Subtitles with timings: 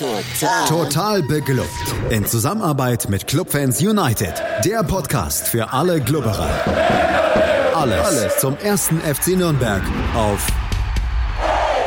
[0.00, 0.66] Total.
[0.66, 1.68] Total beglückt.
[2.08, 4.32] In Zusammenarbeit mit Clubfans United.
[4.64, 6.48] Der Podcast für alle Glubberer.
[7.74, 9.82] Alles, Alles zum ersten FC Nürnberg
[10.14, 10.46] auf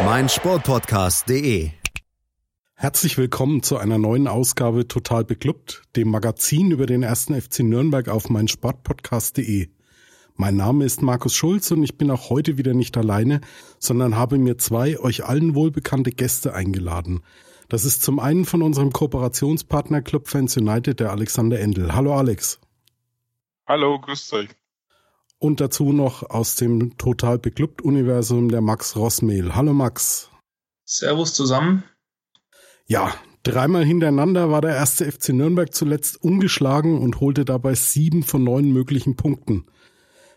[0.06, 1.72] meinsportpodcast.de.
[2.76, 8.10] Herzlich willkommen zu einer neuen Ausgabe Total beglückt, dem Magazin über den ersten FC Nürnberg
[8.10, 9.70] auf meinsportpodcast.de.
[10.36, 13.42] Mein Name ist Markus Schulz und ich bin auch heute wieder nicht alleine,
[13.80, 17.24] sondern habe mir zwei euch allen wohlbekannte Gäste eingeladen.
[17.74, 21.96] Das ist zum einen von unserem Kooperationspartner Club Fans United, der Alexander Endel.
[21.96, 22.60] Hallo Alex.
[23.66, 24.50] Hallo, grüß euch.
[25.40, 29.56] Und dazu noch aus dem Total Beklubbt Universum der Max Rossmehl.
[29.56, 30.30] Hallo Max.
[30.86, 31.84] Servus zusammen.
[32.86, 33.12] Ja,
[33.42, 38.72] dreimal hintereinander war der erste FC Nürnberg zuletzt ungeschlagen und holte dabei sieben von neun
[38.72, 39.66] möglichen Punkten.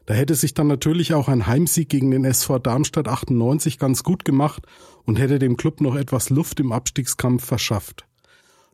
[0.06, 4.24] Da hätte sich dann natürlich auch ein Heimsieg gegen den SV Darmstadt 98 ganz gut
[4.24, 4.62] gemacht
[5.06, 8.06] und hätte dem Club noch etwas Luft im Abstiegskampf verschafft.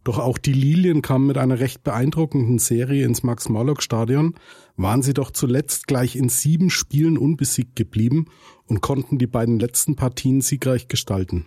[0.04, 4.34] Doch auch die Lilien kamen mit einer recht beeindruckenden Serie ins Max-Morlock-Stadion,
[4.76, 8.26] waren sie doch zuletzt gleich in sieben Spielen unbesiegt geblieben
[8.66, 11.46] und konnten die beiden letzten Partien siegreich gestalten.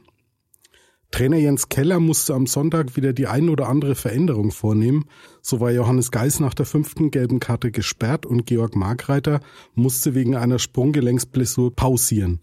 [1.12, 5.06] Trainer Jens Keller musste am Sonntag wieder die ein oder andere Veränderung vornehmen.
[5.42, 9.40] So war Johannes Geis nach der fünften gelben Karte gesperrt und Georg Markreiter
[9.76, 12.42] musste wegen einer Sprunggelenksblessur pausieren.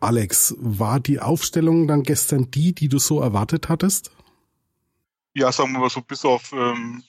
[0.00, 4.12] Alex, war die Aufstellung dann gestern die, die du so erwartet hattest?
[5.34, 7.02] Ja, sagen wir mal so, bis auf ähm,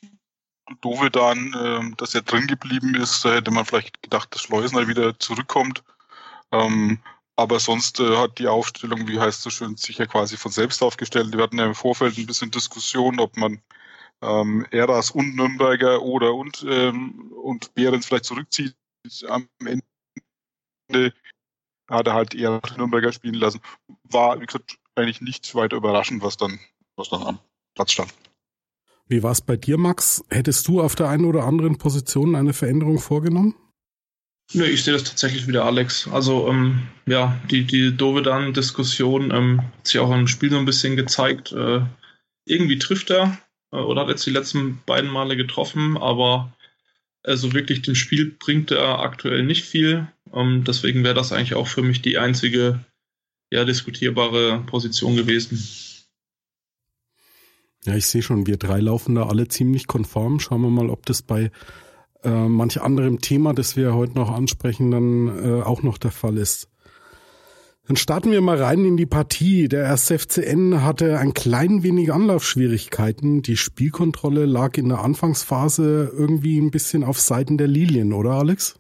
[0.81, 5.17] Dovedan, ähm, dass er drin geblieben ist, da hätte man vielleicht gedacht, dass Schleusner wieder
[5.19, 5.83] zurückkommt.
[6.51, 6.99] Ähm,
[7.35, 10.83] aber sonst äh, hat die Aufstellung, wie heißt so schön, sich ja quasi von selbst
[10.83, 11.31] aufgestellt.
[11.31, 13.61] Wir hatten ja im Vorfeld ein bisschen Diskussion, ob man
[14.21, 18.75] ähm, Eras und Nürnberger oder und, ähm, und Behrens vielleicht zurückzieht.
[19.27, 21.13] Am Ende
[21.89, 23.61] hat er halt eher Nürnberger spielen lassen.
[24.03, 26.59] War, wie gesagt, eigentlich nicht weiter überraschend, was dann,
[26.95, 27.39] was dann am
[27.75, 28.13] Platz stand.
[29.07, 30.23] Wie war es bei dir, Max?
[30.29, 33.55] Hättest du auf der einen oder anderen Position eine Veränderung vorgenommen?
[34.53, 36.07] Nö, ich sehe das tatsächlich wieder, Alex.
[36.07, 40.95] Also, ähm, ja, die, die Dovedan-Diskussion ähm, hat sich auch im Spiel so ein bisschen
[40.95, 41.51] gezeigt.
[41.51, 41.81] Äh,
[42.45, 43.37] irgendwie trifft er
[43.71, 46.53] äh, oder hat jetzt die letzten beiden Male getroffen, aber
[47.23, 50.07] also wirklich dem Spiel bringt er aktuell nicht viel.
[50.33, 52.79] Ähm, deswegen wäre das eigentlich auch für mich die einzige
[53.51, 55.63] ja, diskutierbare Position gewesen.
[57.85, 60.39] Ja, ich sehe schon, wir drei laufen da alle ziemlich konform.
[60.39, 61.51] Schauen wir mal, ob das bei
[62.23, 66.37] äh, manch anderem Thema, das wir heute noch ansprechen, dann äh, auch noch der Fall
[66.37, 66.67] ist.
[67.87, 69.67] Dann starten wir mal rein in die Partie.
[69.67, 73.41] Der erste FCN hatte ein klein wenig Anlaufschwierigkeiten.
[73.41, 78.78] Die Spielkontrolle lag in der Anfangsphase irgendwie ein bisschen auf Seiten der Lilien, oder Alex?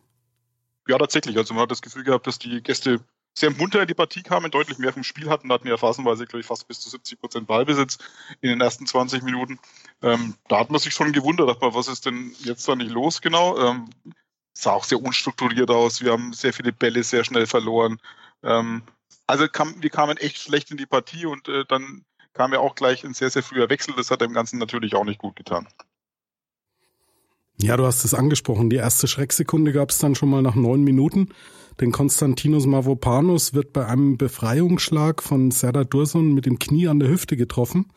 [0.89, 1.37] Ja, tatsächlich.
[1.37, 2.99] Also man hat das Gefühl gehabt, dass die Gäste
[3.37, 6.41] sehr munter in die Partie kamen, deutlich mehr vom Spiel hatten, hatten ja phasenweise, glaube
[6.41, 7.99] ich, fast bis zu 70 Prozent Ballbesitz
[8.41, 9.59] in den ersten 20 Minuten.
[10.01, 12.89] Ähm, da hat man sich schon gewundert, dachte man, was ist denn jetzt da nicht
[12.89, 13.55] los genau?
[13.59, 13.91] Ähm,
[14.53, 16.01] sah auch sehr unstrukturiert aus.
[16.01, 17.99] Wir haben sehr viele Bälle sehr schnell verloren.
[18.41, 18.81] Ähm,
[19.27, 22.73] also kam, wir kamen echt schlecht in die Partie und äh, dann kam ja auch
[22.73, 23.93] gleich ein sehr, sehr früher Wechsel.
[23.95, 25.67] Das hat dem Ganzen natürlich auch nicht gut getan.
[27.61, 28.69] Ja, du hast es angesprochen.
[28.69, 31.29] Die erste Schrecksekunde gab es dann schon mal nach neun Minuten.
[31.79, 37.09] Denn Konstantinos Mavropanos wird bei einem Befreiungsschlag von Serdar Dursun mit dem Knie an der
[37.09, 37.87] Hüfte getroffen.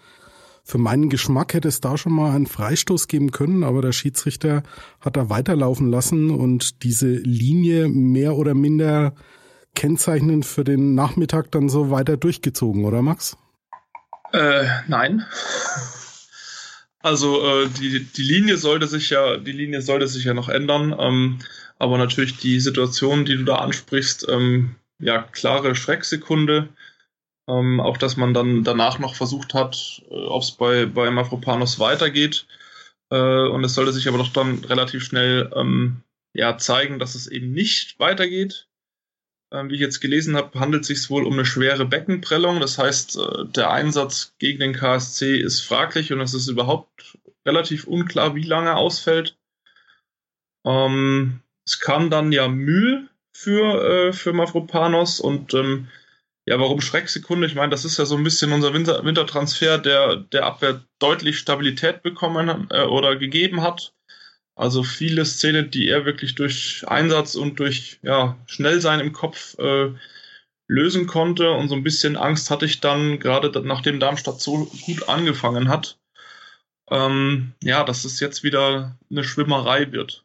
[0.64, 4.62] Für meinen Geschmack hätte es da schon mal einen Freistoß geben können, aber der Schiedsrichter
[5.00, 9.14] hat da weiterlaufen lassen und diese Linie mehr oder minder
[9.74, 13.36] kennzeichnend für den Nachmittag dann so weiter durchgezogen, oder Max?
[14.32, 15.24] Äh, nein.
[17.02, 20.94] Also äh, die, die Linie sollte sich ja, die Linie sollte sich ja noch ändern.
[20.98, 21.38] Ähm,
[21.78, 26.68] aber natürlich die Situation, die du da ansprichst, ähm, ja, klare Schrecksekunde.
[27.48, 31.80] Ähm, auch dass man dann danach noch versucht hat, äh, ob es bei, bei Mafropanos
[31.80, 32.46] weitergeht.
[33.10, 36.02] Äh, und es sollte sich aber doch dann relativ schnell ähm,
[36.34, 38.68] ja, zeigen, dass es eben nicht weitergeht.
[39.52, 42.60] Ähm, wie ich jetzt gelesen habe, handelt es sich wohl um eine schwere Beckenprellung.
[42.60, 47.86] Das heißt, äh, der Einsatz gegen den KSC ist fraglich und es ist überhaupt relativ
[47.86, 49.36] unklar, wie lange ausfällt.
[50.64, 55.88] Ähm, es kam dann ja Mühl für, äh, für Mavropanos und ähm,
[56.46, 57.46] ja, warum Schrecksekunde?
[57.46, 61.38] Ich meine, das ist ja so ein bisschen unser Winter Wintertransfer, der der Abwehr deutlich
[61.38, 63.92] Stabilität bekommen äh, oder gegeben hat.
[64.54, 69.92] Also viele Szenen, die er wirklich durch Einsatz und durch ja, Schnellsein im Kopf äh,
[70.66, 71.52] lösen konnte.
[71.52, 75.98] Und so ein bisschen Angst hatte ich dann, gerade nachdem Darmstadt so gut angefangen hat,
[76.90, 80.24] ähm, ja, dass es jetzt wieder eine Schwimmerei wird.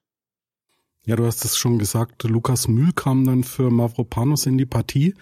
[1.06, 5.16] Ja, du hast es schon gesagt, Lukas Mühl kam dann für Mavropanos in die Partie.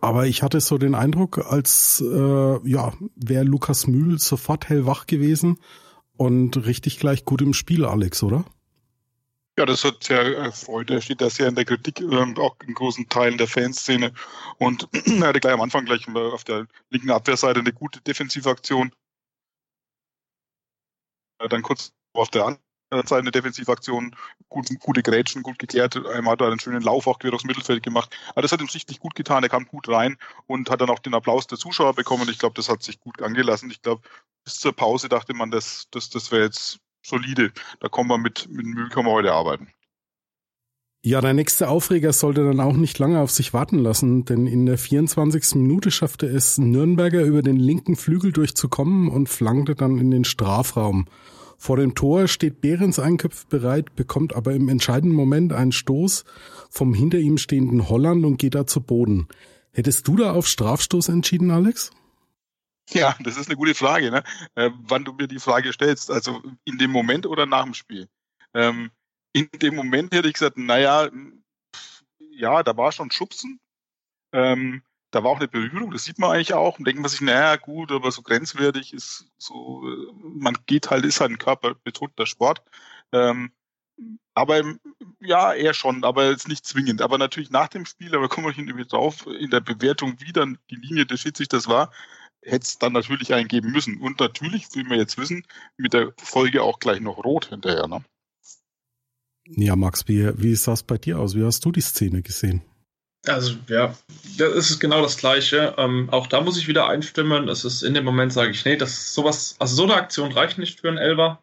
[0.00, 5.58] Aber ich hatte so den Eindruck, als äh, ja, wäre Lukas Mühl sofort hellwach gewesen
[6.22, 8.44] und richtig gleich gut im Spiel, Alex, oder?
[9.58, 10.88] Ja, das hat sehr erfreut.
[10.88, 14.12] Er steht da sehr in der Kritik, ähm, auch in großen Teilen der Fanszene.
[14.58, 14.88] Und
[15.20, 18.92] er hatte gleich am Anfang gleich auf der linken Abwehrseite eine gute Defensivaktion.
[21.38, 22.62] Dann kurz auf der anderen
[22.98, 24.14] Seite eine Defensivaktion,
[24.48, 25.96] gut, gute Grätschen, gut geklärt.
[26.06, 28.14] Einmal hat er einen schönen Lauf auch quer durchs Mittelfeld gemacht.
[28.30, 29.42] Aber das hat ihm sichtlich gut getan.
[29.42, 32.28] Er kam gut rein und hat dann auch den Applaus der Zuschauer bekommen.
[32.28, 33.70] Ich glaube, das hat sich gut angelassen.
[33.70, 34.02] Ich glaube,
[34.44, 37.52] bis zur Pause dachte man, das, das, das wäre jetzt solide.
[37.80, 39.68] Da kommen wir mit, mit Müll können wir heute arbeiten.
[41.04, 44.66] Ja, der nächste Aufreger sollte dann auch nicht lange auf sich warten lassen, denn in
[44.66, 45.56] der 24.
[45.56, 51.06] Minute schaffte es Nürnberger über den linken Flügel durchzukommen und flankte dann in den Strafraum.
[51.62, 56.24] Vor dem Tor steht Behrens Einköpf bereit, bekommt aber im entscheidenden Moment einen Stoß
[56.68, 59.28] vom hinter ihm stehenden Holland und geht da zu Boden.
[59.70, 61.92] Hättest du da auf Strafstoß entschieden, Alex?
[62.90, 64.24] Ja, das ist eine gute Frage, ne?
[64.56, 66.10] Äh, wann du mir die Frage stellst.
[66.10, 68.08] Also in dem Moment oder nach dem Spiel?
[68.54, 68.90] Ähm,
[69.32, 71.10] in dem Moment hätte ich gesagt, naja,
[72.18, 73.60] ja, da war schon Schubsen.
[74.32, 74.82] Ähm,
[75.12, 76.78] da war auch eine Berührung, das sieht man eigentlich auch.
[76.78, 79.82] Und denkt man sich, naja, gut, aber so grenzwertig ist so,
[80.22, 82.62] man geht halt, ist halt ein körperbetonter Sport.
[83.12, 83.52] Ähm,
[84.34, 84.62] aber
[85.20, 87.02] ja, eher schon, aber jetzt nicht zwingend.
[87.02, 90.58] Aber natürlich nach dem Spiel, aber kommen wir irgendwie drauf, in der Bewertung, wie dann
[90.70, 91.92] die Linie des Schiedsrichters war,
[92.40, 94.00] hätte es dann natürlich einen geben müssen.
[94.00, 97.86] Und natürlich, wie wir jetzt wissen, mit der Folge auch gleich noch rot hinterher.
[97.86, 98.02] Ne?
[99.44, 101.34] Ja, Max, wie, wie sah es bei dir aus?
[101.34, 102.62] Wie hast du die Szene gesehen?
[103.26, 103.94] Also, ja,
[104.36, 105.74] das ist genau das Gleiche.
[105.78, 107.48] Ähm, auch da muss ich wieder einstimmen.
[107.48, 110.32] Es ist in dem Moment, sage ich, nee, das ist sowas, also so eine Aktion
[110.32, 111.42] reicht nicht für einen Elver.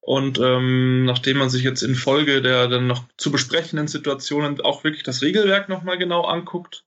[0.00, 4.84] Und ähm, nachdem man sich jetzt in Folge der dann noch zu besprechenden Situationen auch
[4.84, 6.84] wirklich das Regelwerk nochmal genau anguckt,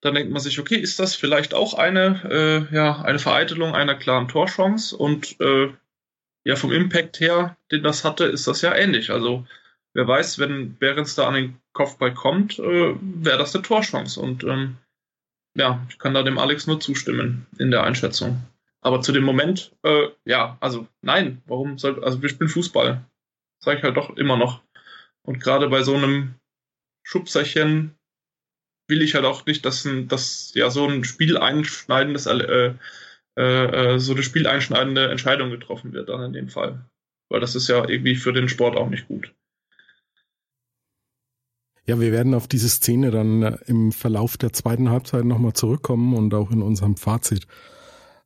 [0.00, 3.94] dann denkt man sich, okay, ist das vielleicht auch eine, äh, ja, eine Vereitelung einer
[3.94, 4.96] klaren Torchance?
[4.96, 5.72] Und äh,
[6.44, 9.10] ja, vom Impact her, den das hatte, ist das ja ähnlich.
[9.10, 9.46] Also
[9.94, 14.20] wer weiß, wenn Behrens da an den Kopfball kommt, äh, wäre das eine Torchance.
[14.20, 14.76] Und ähm,
[15.56, 18.42] ja, ich kann da dem Alex nur zustimmen in der Einschätzung.
[18.80, 23.02] Aber zu dem Moment, äh, ja, also nein, warum soll, also wir spielen Fußball.
[23.60, 24.62] Sage ich halt doch immer noch.
[25.22, 26.34] Und gerade bei so einem
[27.02, 27.94] Schubserchen
[28.88, 32.74] will ich halt auch nicht, dass, ein, dass ja so ein spieleinschneidendes, äh,
[33.38, 33.42] äh,
[33.94, 36.84] äh, so eine spieleinschneidende Entscheidung getroffen wird dann in dem Fall.
[37.30, 39.32] Weil das ist ja irgendwie für den Sport auch nicht gut.
[41.86, 46.14] Ja, wir werden auf diese Szene dann äh, im Verlauf der zweiten Halbzeit nochmal zurückkommen
[46.14, 47.46] und auch in unserem Fazit.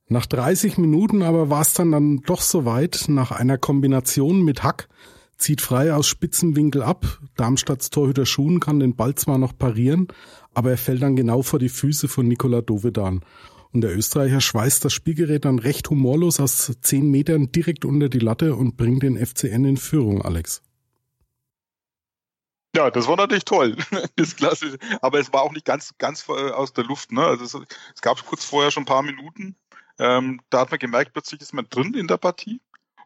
[0.08, 4.88] Nach 30 Minuten aber war es dann, dann doch soweit, nach einer Kombination mit Hack,
[5.37, 7.20] zieht frei aus Spitzenwinkel ab.
[7.37, 10.08] Darmstadts Torhüter Schuhen kann den Ball zwar noch parieren,
[10.54, 13.20] aber er fällt dann genau vor die Füße von Nikola Dovedan.
[13.72, 18.19] Und der Österreicher schweißt das Spielgerät dann recht humorlos aus zehn Metern direkt unter die
[18.19, 20.62] Latte und bringt den FCN in Führung, Alex.
[22.76, 23.76] Ja, das war natürlich toll.
[24.16, 24.78] Das klasse.
[25.00, 27.12] Aber es war auch nicht ganz, ganz aus der Luft.
[27.12, 27.24] Ne?
[27.24, 29.56] Also es, es gab kurz vorher schon ein paar Minuten.
[29.98, 32.60] Ähm, da hat man gemerkt, plötzlich ist man drin in der Partie.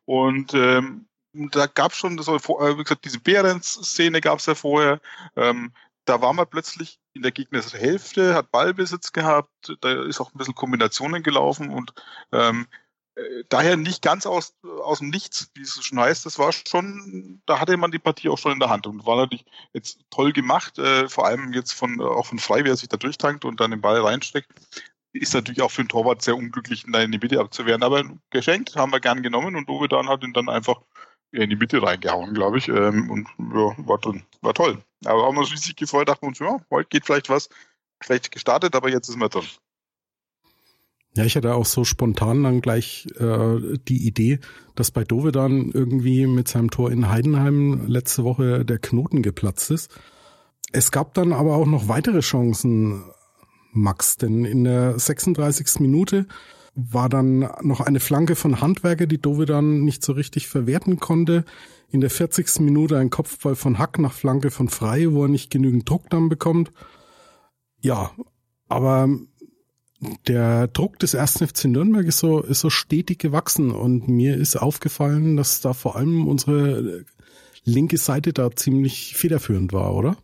[0.04, 4.46] Und ähm, da gab es schon, das war, äh, wie gesagt, diese Behrens-Szene gab es
[4.46, 5.00] ja vorher.
[5.36, 5.72] Ähm,
[6.04, 10.54] da war man plötzlich in der Gegnerhälfte, hat Ballbesitz gehabt, da ist auch ein bisschen
[10.54, 11.94] Kombinationen gelaufen und
[12.32, 12.81] ähm, äh,
[13.48, 16.24] daher nicht ganz aus, aus dem Nichts, wie es schon heißt.
[16.24, 19.16] Das war schon, da hatte man die Partie auch schon in der Hand und war
[19.16, 22.88] natürlich jetzt toll gemacht, äh, vor allem jetzt von, auch von Frei, wie er sich
[22.88, 24.50] da durchtankt und dann den Ball reinsteckt.
[25.12, 28.76] Ist natürlich auch für einen Torwart sehr unglücklich, da in die Mitte abzuwehren, aber geschenkt,
[28.76, 30.80] haben wir gern genommen und Dovedan hat ihn dann einfach
[31.32, 32.68] in die Mitte reingehauen, glaube ich.
[32.68, 34.24] Ähm, und ja, war drin.
[34.40, 34.82] War toll.
[35.04, 37.50] Aber haben wir uns riesig gefreut, dachten wir uns, ja, heute geht vielleicht was
[38.02, 39.46] schlecht gestartet, aber jetzt ist man drin.
[41.14, 44.40] Ja, ich hatte auch so spontan dann gleich äh, die Idee,
[44.74, 49.70] dass bei Dove dann irgendwie mit seinem Tor in Heidenheim letzte Woche der Knoten geplatzt
[49.70, 49.90] ist.
[50.72, 53.04] Es gab dann aber auch noch weitere Chancen,
[53.72, 55.80] Max, denn in der 36.
[55.80, 56.26] Minute
[56.74, 61.44] war dann noch eine Flanke von Handwerker, die Dove dann nicht so richtig verwerten konnte.
[61.90, 62.60] In der 40.
[62.60, 66.30] Minute ein Kopfball von Hack nach Flanke von Frei, wo er nicht genügend Druck dann
[66.30, 66.70] bekommt.
[67.80, 68.12] Ja,
[68.68, 69.08] aber
[70.26, 74.56] der Druck des ersten FC Nürnberg ist so, ist so stetig gewachsen und mir ist
[74.56, 77.04] aufgefallen, dass da vor allem unsere
[77.64, 80.16] linke Seite da ziemlich federführend war, oder?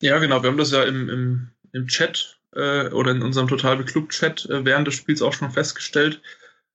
[0.00, 0.42] Ja, genau.
[0.42, 4.46] Wir haben das ja im, im, im Chat äh, oder in unserem total beklubbt Chat
[4.46, 6.20] äh, während des Spiels auch schon festgestellt.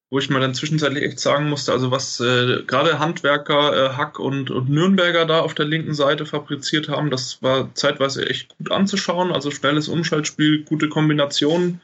[0.10, 4.20] wo ich mir dann zwischenzeitlich echt sagen musste, also was äh, gerade Handwerker äh, Hack
[4.20, 8.72] und, und Nürnberger da auf der linken Seite fabriziert haben, das war zeitweise echt gut
[8.72, 9.34] anzuschauen.
[9.34, 11.82] Also schnelles Umschaltspiel, gute Kombinationen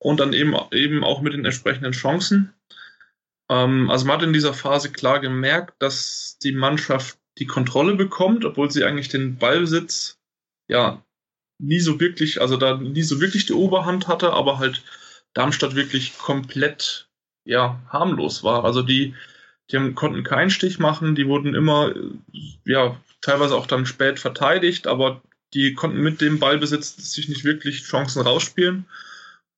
[0.00, 2.52] und dann eben, eben auch mit den entsprechenden Chancen.
[3.48, 8.44] Ähm, also man hat in dieser Phase klar gemerkt, dass die Mannschaft die Kontrolle bekommt,
[8.44, 10.18] obwohl sie eigentlich den Ballbesitz
[10.68, 11.04] ja
[11.58, 14.82] nie so wirklich, also da nie so wirklich die Oberhand hatte, aber halt
[15.34, 17.08] Darmstadt wirklich komplett
[17.44, 18.64] ja, harmlos war.
[18.64, 19.14] Also die,
[19.70, 21.94] die konnten keinen Stich machen, die wurden immer,
[22.64, 27.82] ja, teilweise auch dann spät verteidigt, aber die konnten mit dem Ballbesitz sich nicht wirklich
[27.82, 28.86] Chancen rausspielen.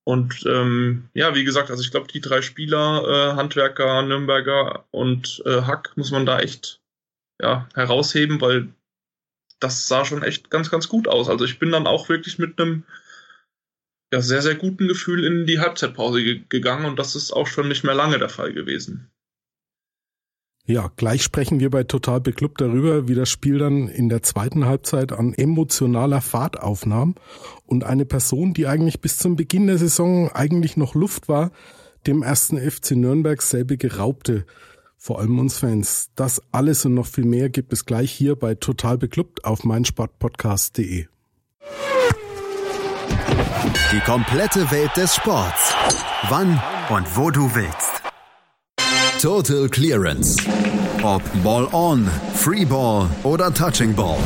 [0.04, 5.42] Und ähm, ja, wie gesagt, also ich glaube, die drei Spieler, äh, Handwerker, Nürnberger und
[5.46, 6.80] äh, Hack, muss man da echt
[7.40, 8.68] ja, herausheben, weil
[9.60, 11.28] das sah schon echt ganz, ganz gut aus.
[11.28, 12.84] Also ich bin dann auch wirklich mit einem
[14.12, 17.68] ja, sehr, sehr guten Gefühl in die Halbzeitpause ge gegangen und das ist auch schon
[17.68, 19.10] nicht mehr lange der Fall gewesen.
[20.64, 24.64] Ja, gleich sprechen wir bei Total Beklubbt darüber, wie das Spiel dann in der zweiten
[24.64, 27.16] Halbzeit an emotionaler Fahrt aufnahm
[27.66, 31.50] und eine Person, die eigentlich bis zum Beginn der Saison eigentlich noch Luft war,
[32.06, 34.46] dem ersten FC Nürnberg selbige raubte.
[34.96, 36.10] Vor allem uns Fans.
[36.14, 41.06] Das alles und noch viel mehr gibt es gleich hier bei Total Beklubbt auf meinsportpodcast.de.
[43.92, 45.74] Die komplette Welt des Sports.
[46.28, 47.91] Wann und wo du willst.
[49.22, 50.36] Total Clearance.
[51.04, 54.18] Ob Ball on, Free Ball oder Touching Ball.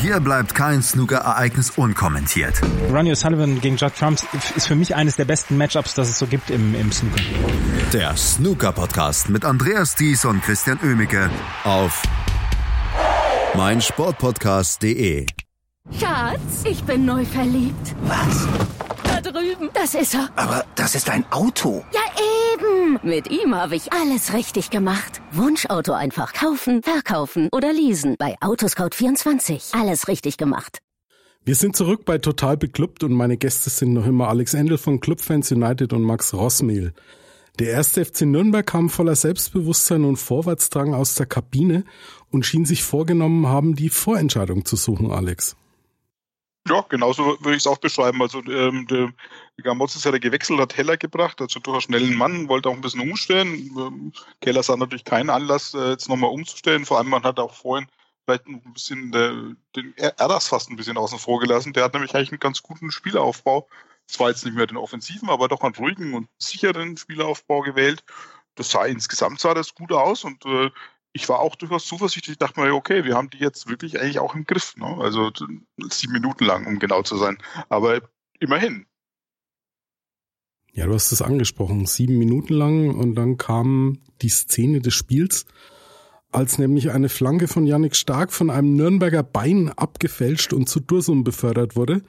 [0.00, 2.58] Hier bleibt kein Snooker-Ereignis unkommentiert.
[2.90, 4.18] Ronnie O'Sullivan gegen Judd Trump
[4.56, 7.20] ist für mich eines der besten Matchups, das es so gibt im, im Snooker.
[7.92, 11.28] Der Snooker-Podcast mit Andreas Thies und Christian Oemicke
[11.64, 12.02] auf
[13.54, 15.26] meinsportpodcast.de.
[15.92, 17.94] Schatz, ich bin neu verliebt.
[18.04, 18.48] Was?
[19.04, 19.70] Da drüben.
[19.74, 20.30] Das ist er.
[20.36, 21.84] Aber das ist ein Auto.
[21.92, 22.00] Ja,
[22.52, 22.98] eben.
[23.02, 25.20] Mit ihm habe ich alles richtig gemacht.
[25.32, 28.16] Wunschauto einfach kaufen, verkaufen oder leasen.
[28.18, 29.78] Bei Autoscout24.
[29.78, 30.78] Alles richtig gemacht.
[31.44, 35.00] Wir sind zurück bei Total Beklubbt und meine Gäste sind noch immer Alex Endel von
[35.00, 36.94] Clubfans United und Max Rossmehl.
[37.58, 41.84] Der erste FC Nürnberg kam voller Selbstbewusstsein und Vorwärtsdrang aus der Kabine
[42.30, 45.56] und schien sich vorgenommen haben, die Vorentscheidung zu suchen, Alex.
[46.66, 48.22] Ja, genauso würde ich es auch beschreiben.
[48.22, 49.12] Also ähm, der
[49.62, 53.00] Gamotz ist ja gewechselt, hat Heller gebracht, also durchaus schnellen Mann, wollte auch ein bisschen
[53.02, 53.52] umstellen.
[53.76, 56.86] Ähm, Keller sah natürlich keinen Anlass, äh, jetzt nochmal umzustellen.
[56.86, 57.86] Vor allem, man hat auch vorhin
[58.24, 61.74] vielleicht ein bisschen der, den Erdas fast ein bisschen außen vor gelassen.
[61.74, 63.68] Der hat nämlich eigentlich einen ganz guten Spielaufbau.
[64.06, 68.04] Zwar jetzt nicht mehr den offensiven, aber doch einen ruhigen und sicheren Spielaufbau gewählt.
[68.54, 70.70] Das sah insgesamt sah das gut aus und äh,
[71.14, 74.18] ich war auch durchaus zuversichtlich, ich dachte mir, okay, wir haben die jetzt wirklich eigentlich
[74.18, 74.76] auch im Griff.
[74.76, 74.98] Ne?
[74.98, 75.30] Also
[75.88, 77.38] sieben Minuten lang, um genau zu sein.
[77.68, 78.00] Aber
[78.40, 78.86] immerhin.
[80.72, 85.46] Ja, du hast es angesprochen, sieben Minuten lang und dann kam die Szene des Spiels,
[86.32, 91.22] als nämlich eine Flanke von Yannick Stark von einem Nürnberger Bein abgefälscht und zu Dursum
[91.22, 92.02] befördert wurde,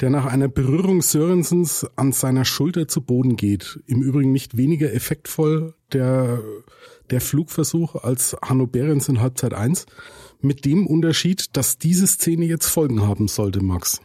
[0.00, 3.80] der nach einer Berührung Sörensens an seiner Schulter zu Boden geht.
[3.86, 6.42] Im Übrigen nicht weniger effektvoll der
[7.10, 9.86] der Flugversuch als Hanno Behrens in Halbzeit 1,
[10.40, 14.00] mit dem Unterschied, dass diese Szene jetzt Folgen haben sollte, Max.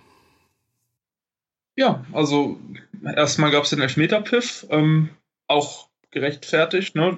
[1.76, 2.60] Ja, also
[3.04, 5.10] erstmal gab es den Elfmeterpfiff, ähm,
[5.48, 7.18] auch gerechtfertigt, ne?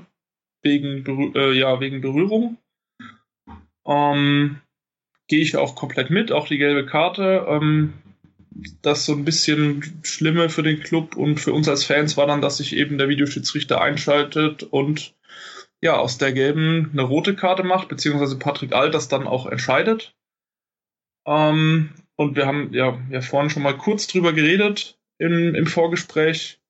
[0.61, 2.57] Wegen, Berü äh, ja, wegen Berührung.
[3.85, 4.61] Ähm,
[5.27, 7.45] Gehe ich auch komplett mit, auch die gelbe Karte.
[7.49, 7.93] Ähm,
[8.81, 12.41] das so ein bisschen Schlimme für den Club und für uns als Fans war dann,
[12.41, 15.13] dass sich eben der Videoschiedsrichter einschaltet und
[15.83, 20.15] ja, aus der gelben eine rote Karte macht, beziehungsweise Patrick Alt das dann auch entscheidet.
[21.27, 26.61] Ähm, und wir haben ja, ja vorhin schon mal kurz drüber geredet im, im Vorgespräch.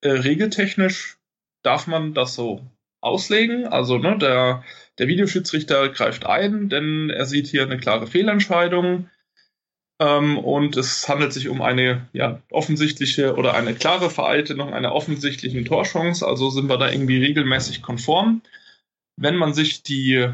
[0.00, 1.18] Äh, regeltechnisch
[1.62, 2.64] darf man das so
[3.02, 3.66] auslegen.
[3.66, 4.64] Also ne, der,
[4.98, 9.10] der Videoschiedsrichter greift ein, denn er sieht hier eine klare Fehlentscheidung.
[9.98, 15.64] Ähm, und es handelt sich um eine ja, offensichtliche oder eine klare Vereitelung einer offensichtlichen
[15.64, 16.26] Torchance.
[16.26, 18.42] Also sind wir da irgendwie regelmäßig konform.
[19.16, 20.28] Wenn man sich die,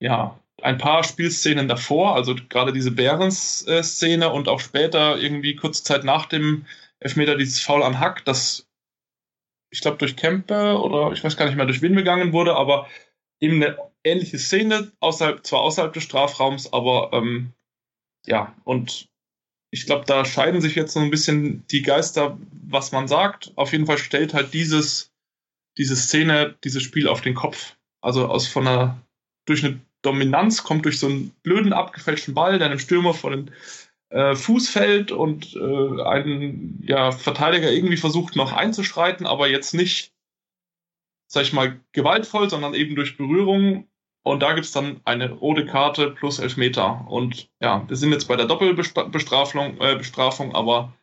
[0.00, 6.04] ja, ein paar Spielszenen davor, also gerade diese Behrens-Szene und auch später irgendwie kurze Zeit
[6.04, 6.64] nach dem
[7.00, 8.66] Elfmeter dieses Foul an Hack, das
[9.70, 12.88] ich glaube durch Kempe oder ich weiß gar nicht mehr durch wen begangen wurde, aber
[13.40, 17.52] eben eine ähnliche Szene, außerhalb, zwar außerhalb des Strafraums, aber ähm,
[18.26, 19.08] ja, und
[19.70, 23.52] ich glaube, da scheiden sich jetzt so ein bisschen die Geister, was man sagt.
[23.56, 25.12] Auf jeden Fall stellt halt dieses,
[25.76, 27.76] diese Szene, dieses Spiel auf den Kopf.
[28.00, 29.00] Also aus von einer,
[29.46, 33.50] durch eine Dominanz kommt durch so einen blöden abgefälschten Ball, der einem Stürmer vor den
[34.10, 40.14] äh, Fuß fällt und äh, ein ja, Verteidiger irgendwie versucht noch einzuschreiten, aber jetzt nicht
[41.34, 43.88] sag ich mal, gewaltvoll, sondern eben durch Berührung.
[44.24, 47.06] Und da gibt es dann eine rote Karte plus Elfmeter.
[47.08, 50.94] Und ja, wir sind jetzt bei der Doppelbestrafung, äh, Bestrafung, aber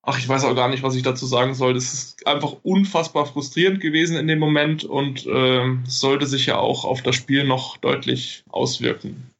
[0.00, 1.74] ach, ich weiß auch gar nicht, was ich dazu sagen soll.
[1.74, 6.84] Das ist einfach unfassbar frustrierend gewesen in dem Moment und äh, sollte sich ja auch
[6.84, 9.30] auf das Spiel noch deutlich auswirken.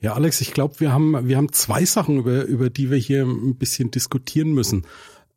[0.00, 3.22] Ja, Alex, ich glaube, wir haben, wir haben zwei Sachen, über, über die wir hier
[3.22, 4.86] ein bisschen diskutieren müssen.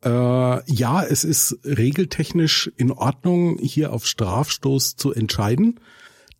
[0.03, 5.79] Äh, ja, es ist regeltechnisch in Ordnung, hier auf Strafstoß zu entscheiden.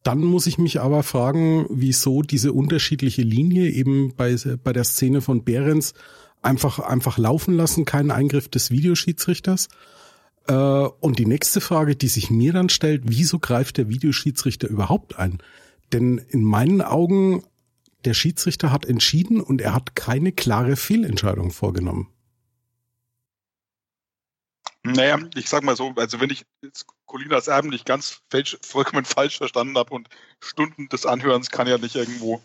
[0.08, 5.20] Dann muss ich mich aber fragen, wieso diese unterschiedliche Linie eben bei, bei der Szene
[5.20, 5.96] von Behrens
[6.42, 9.68] einfach, einfach laufen lassen, keinen Eingriff des Videoschiedsrichters.
[10.48, 15.20] Äh, und die nächste Frage, die sich mir dann stellt, wieso greift der Videoschiedsrichter überhaupt
[15.20, 15.40] ein?
[15.92, 17.44] Denn in meinen Augen,
[18.06, 22.08] der Schiedsrichter hat entschieden und er hat keine klare Fehlentscheidung vorgenommen.
[24.94, 29.06] Naja, ich sag mal so, also wenn ich jetzt Colinas Erben nicht ganz falsch, vollkommen
[29.06, 30.10] falsch verstanden habe und
[30.44, 32.42] Stunden des Anhörens kann ja nicht irgendwo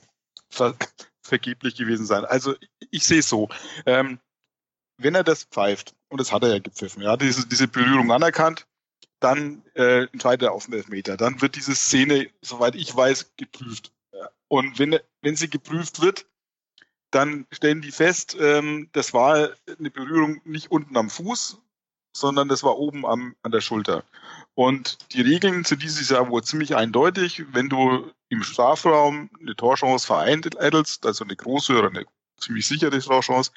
[0.49, 0.77] ver
[1.25, 2.25] vergeblich gewesen sein.
[2.25, 2.55] Also
[2.91, 3.49] ich sehe es so.
[3.87, 4.19] Ähm,
[4.99, 8.67] wenn er das pfeift, und das hat er ja gepfiffen, ja, diese, diese Berührung anerkannt,
[9.21, 11.17] dann äh, entscheidet er auf den Elfmeter.
[11.17, 13.93] Dann wird diese Szene, soweit ich weiß, geprüft.
[14.49, 16.27] Und wenn, wenn sie geprüft wird,
[17.11, 21.59] dann stellen die fest, ähm, das war eine Berührung nicht unten am Fuß,
[22.17, 24.05] sondern das war oben am, an der Schulter.
[24.55, 27.45] Und die Regeln sind dieses Jahr wohl ziemlich eindeutig.
[27.53, 32.05] Wenn du im Strafraum eine Torchance vereitelst, also eine große oder eine
[32.39, 33.53] ziemlich sichere Torchance,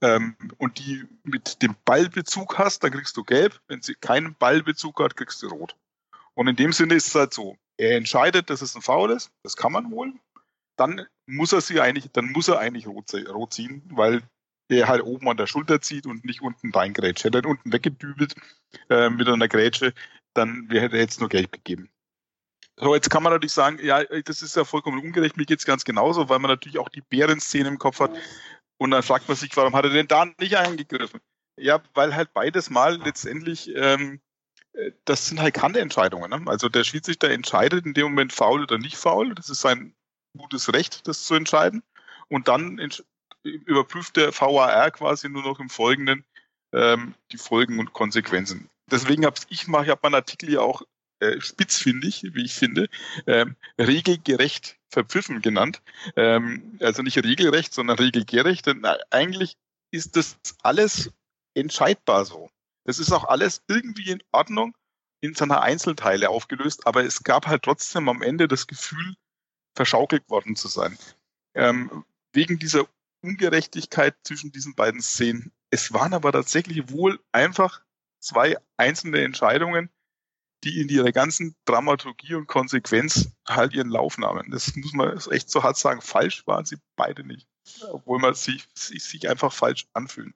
[0.00, 3.60] ähm, und die mit dem Ballbezug hast, dann kriegst du gelb.
[3.68, 5.76] Wenn sie keinen Ballbezug hat, kriegst du rot.
[6.34, 7.56] Und in dem Sinne ist es halt so.
[7.76, 9.30] Er entscheidet, dass es ein Foul ist.
[9.42, 10.12] Das kann man wohl.
[10.76, 14.22] Dann muss er sie eigentlich, dann muss er eigentlich rot, rot ziehen, weil
[14.70, 17.24] der halt oben an der Schulter zieht und nicht unten reingrätscht.
[17.24, 18.34] Hätte er unten weggedübelt
[18.88, 19.92] äh, mit einer Grätsche,
[20.34, 21.90] dann hätte er jetzt nur Gelb gegeben.
[22.76, 25.84] So, jetzt kann man natürlich sagen, ja, das ist ja vollkommen ungerecht, mir geht's ganz
[25.84, 28.10] genauso, weil man natürlich auch die Bärenszene im Kopf hat.
[28.78, 31.20] Und dann fragt man sich, warum hat er denn da nicht eingegriffen?
[31.56, 34.20] Ja, weil halt beides Mal letztendlich, ähm,
[34.72, 36.30] äh, das sind halt keine Entscheidungen.
[36.30, 36.50] Ne?
[36.50, 39.34] Also der Schiedsrichter entscheidet in dem Moment faul oder nicht faul.
[39.36, 39.94] Das ist sein
[40.36, 41.84] gutes Recht, das zu entscheiden.
[42.28, 42.78] Und dann
[43.44, 46.24] überprüft der VAR quasi nur noch im Folgenden
[46.72, 48.68] ähm, die Folgen und Konsequenzen.
[48.90, 50.82] Deswegen habe ich mal, ich meinen Artikel ja auch
[51.20, 52.88] äh, spitzfindig, wie ich finde,
[53.26, 55.82] ähm, regelgerecht verpfiffen genannt.
[56.16, 58.66] Ähm, also nicht regelrecht, sondern regelgerecht.
[58.66, 59.56] Denn eigentlich
[59.90, 61.12] ist das alles
[61.54, 62.50] entscheidbar so.
[62.84, 64.76] Das ist auch alles irgendwie in Ordnung
[65.20, 69.14] in seiner Einzelteile aufgelöst, aber es gab halt trotzdem am Ende das Gefühl,
[69.74, 70.98] verschaukelt worden zu sein.
[71.54, 72.86] Ähm, wegen dieser
[73.24, 75.52] Ungerechtigkeit zwischen diesen beiden Szenen.
[75.70, 77.80] Es waren aber tatsächlich wohl einfach
[78.20, 79.88] zwei einzelne Entscheidungen,
[80.62, 84.50] die in ihrer ganzen Dramaturgie und Konsequenz halt ihren Lauf nahmen.
[84.50, 86.00] Das muss man echt so hart sagen.
[86.00, 87.46] Falsch waren sie beide nicht,
[87.90, 90.34] obwohl man sich, sich einfach falsch anfühlen.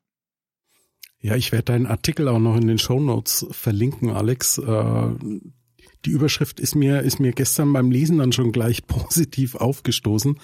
[1.21, 4.59] Ja, ich werde deinen Artikel auch noch in den Show Notes verlinken, Alex.
[4.59, 5.11] Äh,
[6.05, 10.39] die Überschrift ist mir, ist mir gestern beim Lesen dann schon gleich positiv aufgestoßen.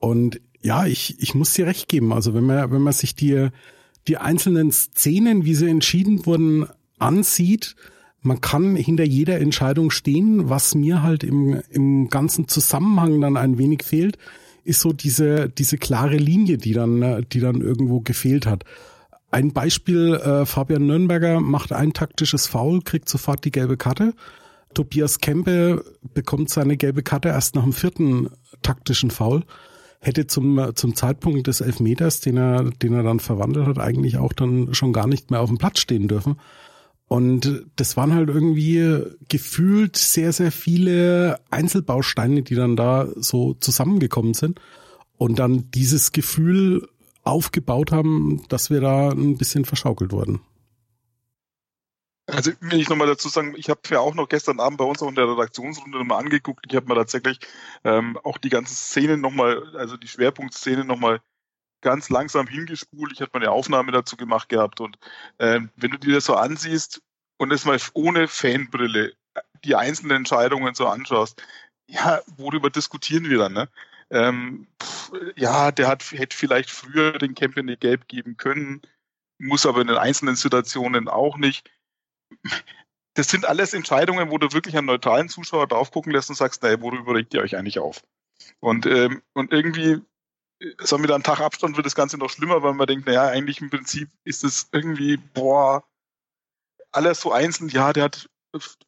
[0.00, 2.12] Und ja, ich, ich muss dir recht geben.
[2.12, 3.48] Also wenn man, wenn man sich die,
[4.08, 6.66] die einzelnen Szenen, wie sie entschieden wurden,
[6.98, 7.76] ansieht,
[8.22, 10.50] man kann hinter jeder Entscheidung stehen.
[10.50, 14.18] Was mir halt im, im ganzen Zusammenhang dann ein wenig fehlt,
[14.64, 18.64] ist so diese, diese klare Linie, die dann, die dann irgendwo gefehlt hat.
[19.30, 24.12] Ein Beispiel, äh, Fabian Nürnberger macht ein taktisches Foul, kriegt sofort die gelbe Karte.
[24.74, 25.84] Tobias Kempe
[26.14, 28.28] bekommt seine gelbe Karte erst nach dem vierten
[28.62, 29.44] taktischen Foul
[30.00, 34.32] hätte zum, zum Zeitpunkt des Elfmeters, den er, den er dann verwandelt hat, eigentlich auch
[34.32, 36.36] dann schon gar nicht mehr auf dem Platz stehen dürfen.
[37.06, 44.32] Und das waren halt irgendwie gefühlt sehr, sehr viele Einzelbausteine, die dann da so zusammengekommen
[44.32, 44.60] sind
[45.18, 46.88] und dann dieses Gefühl
[47.22, 50.40] aufgebaut haben, dass wir da ein bisschen verschaukelt wurden.
[52.32, 55.02] Also will ich nochmal dazu sagen, ich habe ja auch noch gestern Abend bei uns
[55.02, 56.64] auch in der Redaktionsrunde nochmal angeguckt.
[56.68, 57.38] Ich habe mir tatsächlich
[57.84, 61.20] ähm, auch die ganzen Szenen nochmal, also die Schwerpunktszenen nochmal
[61.80, 63.12] ganz langsam hingespult.
[63.12, 64.98] Ich hatte meine Aufnahme dazu gemacht gehabt und
[65.38, 67.02] ähm, wenn du dir das so ansiehst
[67.38, 69.14] und es mal ohne Fanbrille
[69.64, 71.42] die einzelnen Entscheidungen so anschaust,
[71.86, 73.68] ja, worüber diskutieren wir dann, ne?
[74.10, 78.82] Ähm, pff, ja, der hat hätte vielleicht früher den Camp Gelb geben können,
[79.38, 81.70] muss aber in den einzelnen Situationen auch nicht
[83.14, 86.62] das sind alles Entscheidungen, wo du wirklich einen neutralen Zuschauer drauf gucken lässt und sagst,
[86.62, 88.02] naja, worüber regt ihr euch eigentlich auf?
[88.60, 90.00] Und, ähm, und irgendwie,
[90.78, 93.60] so mit einem Tag Abstand wird das Ganze noch schlimmer, weil man denkt, naja, eigentlich
[93.60, 95.84] im Prinzip ist es irgendwie, boah,
[96.92, 98.28] alles so einzeln, ja, der hat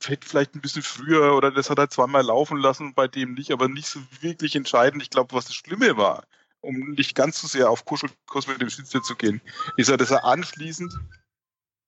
[0.05, 3.53] hätte vielleicht ein bisschen früher oder das hat er zweimal laufen lassen, bei dem nicht,
[3.53, 5.03] aber nicht so wirklich entscheidend.
[5.03, 6.27] Ich glaube, was das Schlimme war,
[6.61, 9.41] um nicht ganz so sehr auf Kuschelkurs mit dem Schiedsrichter zu gehen,
[9.77, 10.93] ist ja, dass er anschließend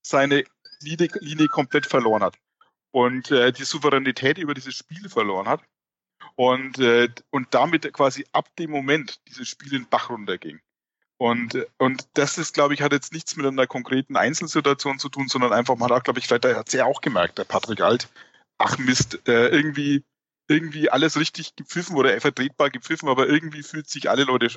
[0.02, 0.44] seine
[0.84, 2.36] Linie, komplett verloren hat
[2.90, 5.62] und äh, die Souveränität über dieses Spiel verloren hat
[6.36, 10.60] und, äh, und damit quasi ab dem Moment dieses Spiel in Bach runterging.
[11.16, 15.28] Und, und das ist, glaube ich, hat jetzt nichts mit einer konkreten Einzelsituation zu tun,
[15.28, 18.08] sondern einfach, man hat, glaube ich, vielleicht hat es ja auch gemerkt, der Patrick Alt,
[18.58, 20.04] ach Mist, äh, irgendwie,
[20.48, 24.48] irgendwie alles richtig gepfiffen oder vertretbar gepfiffen, aber irgendwie fühlt sich alle Leute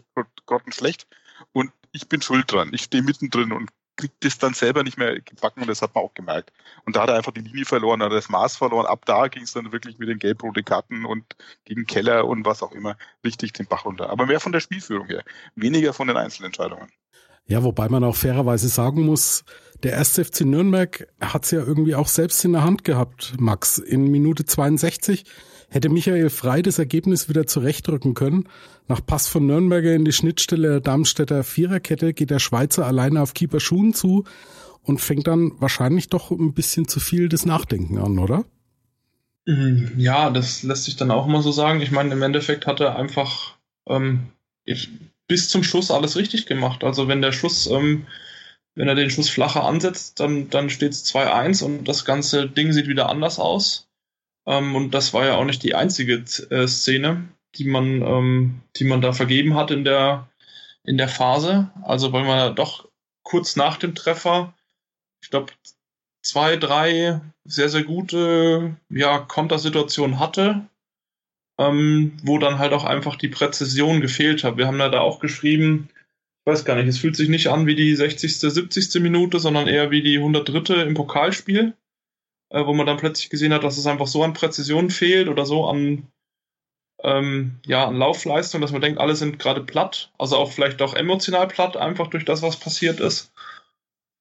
[0.46, 1.08] grottenschlecht
[1.54, 2.72] und ich bin schuld dran.
[2.74, 6.03] Ich stehe mittendrin und kriegt das dann selber nicht mehr gebacken und das hat man
[6.03, 6.53] auch gemerkt.
[6.86, 8.86] Und da hat er einfach die Linie verloren, hat das Maß verloren.
[8.86, 12.63] Ab da ging es dann wirklich mit den gelb-roten Karten und gegen Keller und was
[12.63, 14.10] auch immer richtig den Bach runter.
[14.10, 15.23] Aber mehr von der Spielführung her,
[15.55, 16.89] weniger von den Einzelentscheidungen.
[17.47, 19.45] Ja, wobei man auch fairerweise sagen muss,
[19.83, 23.77] der erste FC Nürnberg hat es ja irgendwie auch selbst in der Hand gehabt, Max.
[23.77, 25.23] In Minute 62
[25.69, 28.47] hätte Michael Frei das Ergebnis wieder zurechtrücken können.
[28.88, 33.34] Nach Pass von Nürnberger in die Schnittstelle der Darmstädter Viererkette geht der Schweizer alleine auf
[33.34, 34.23] Keeper Schuhen zu
[34.84, 38.45] und fängt dann wahrscheinlich doch ein bisschen zu viel das Nachdenken an, oder?
[39.45, 41.82] Mhm, ja, das lässt sich dann auch immer so sagen.
[41.82, 44.27] Ich meine, im Endeffekt hat er einfach ähm,
[45.27, 46.84] bis zum Schluss alles richtig gemacht.
[46.84, 48.08] Also wenn der Schuss, ähm,
[48.75, 52.71] wenn er den Schuss flacher ansetzt, dann, dann steht es 2-1 und das ganze Ding
[52.71, 53.87] sieht wieder anders aus.
[54.47, 58.86] Ähm, und das war ja auch nicht die einzige äh, Szene, die man, ähm, die
[58.86, 60.29] man da vergeben hat in der,
[60.83, 61.69] in der Phase.
[61.83, 62.88] Also weil man doch
[63.23, 64.53] kurz nach dem Treffer,
[65.21, 65.51] ich glaube,
[66.21, 70.65] zwei, drei sehr, sehr gute ja, Kontersituationen hatte,
[71.60, 74.57] ähm, wo dann halt auch einfach die Präzision gefehlt hat.
[74.57, 77.65] Wir haben ja da auch geschrieben, ich weiß gar nicht, es fühlt sich nicht an
[77.65, 79.01] wie die 60., 70.
[79.01, 80.75] Minute, sondern eher wie die 103.
[80.83, 81.73] im Pokalspiel
[82.49, 85.45] äh, wo man dann plötzlich gesehen hat, dass es einfach so an Präzision fehlt oder
[85.45, 86.07] so an,
[87.03, 90.93] ähm, ja, an Laufleistung, dass man denkt, alle sind gerade platt, also auch vielleicht auch
[90.93, 93.31] emotional platt, einfach durch das, was passiert ist.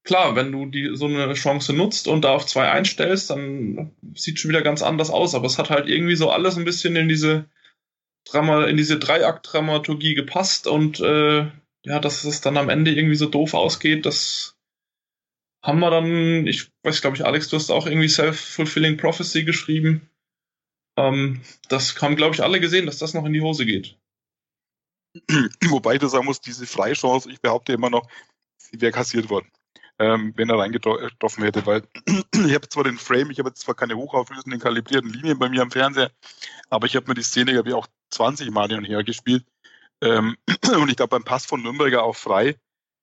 [0.05, 4.39] Klar, wenn du die, so eine Chance nutzt und da auf zwei einstellst, dann sieht
[4.39, 7.09] schon wieder ganz anders aus, aber es hat halt irgendwie so alles ein bisschen in
[7.09, 7.47] diese
[8.25, 11.51] Drama, in diese Dreiakt-Dramaturgie gepasst und äh,
[11.85, 14.56] ja, dass es dann am Ende irgendwie so doof ausgeht, das
[15.67, 20.09] haben wir dann, ich weiß, glaube ich, Alex, du hast auch irgendwie Self-Fulfilling Prophecy geschrieben.
[20.97, 23.99] Ähm, das haben, glaube ich, alle gesehen, dass das noch in die Hose geht.
[25.69, 28.09] Wobei ich sagen muss, diese Freichance, ich behaupte immer noch,
[28.57, 29.51] sie wäre kassiert worden,
[29.99, 33.97] ähm, wenn er reingetroffen hätte, weil ich habe zwar den Frame, ich habe zwar keine
[33.97, 36.13] hochauflösenden kalibrierten Linien bei mir am Fernseher,
[36.71, 39.45] aber ich habe mir die Szene, habe ich auch 20 Mal hin und her gespielt.
[40.01, 40.37] Ähm,
[40.81, 42.57] und ich glaube, beim Pass von Nürnberger auch frei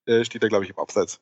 [0.06, 1.20] äh, steht er, glaube ich, im Abseits.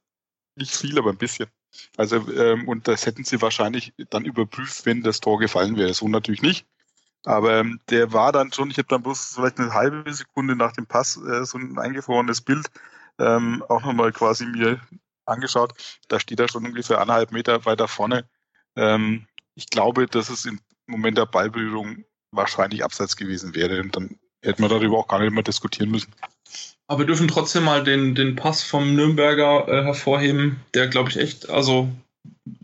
[0.62, 1.50] Nicht viel, aber ein bisschen.
[1.98, 5.94] Also, ähm, und das hätten sie wahrscheinlich dann überprüft, wenn das Tor gefallen wäre.
[5.94, 6.68] So natürlich nicht.
[7.26, 10.74] Aber ähm, der war dann schon, ich habe dann bloß vielleicht eine halbe Sekunde nach
[10.74, 12.68] dem Pass äh, so ein eingefrorenes Bild
[13.20, 14.80] ähm, auch nochmal quasi mir
[15.26, 15.74] angeschaut.
[16.08, 18.30] Da steht er schon ungefähr anderthalb Meter weiter vorne.
[18.76, 23.82] Ähm, ich glaube, dass es im Moment der Ballberührung wahrscheinlich abseits gewesen wäre.
[23.82, 26.14] Und dann hätten wir darüber auch gar nicht mehr diskutieren müssen.
[26.92, 31.16] Aber wir dürfen trotzdem mal den, den Pass vom Nürnberger äh, hervorheben, der, glaube ich,
[31.16, 31.90] echt, also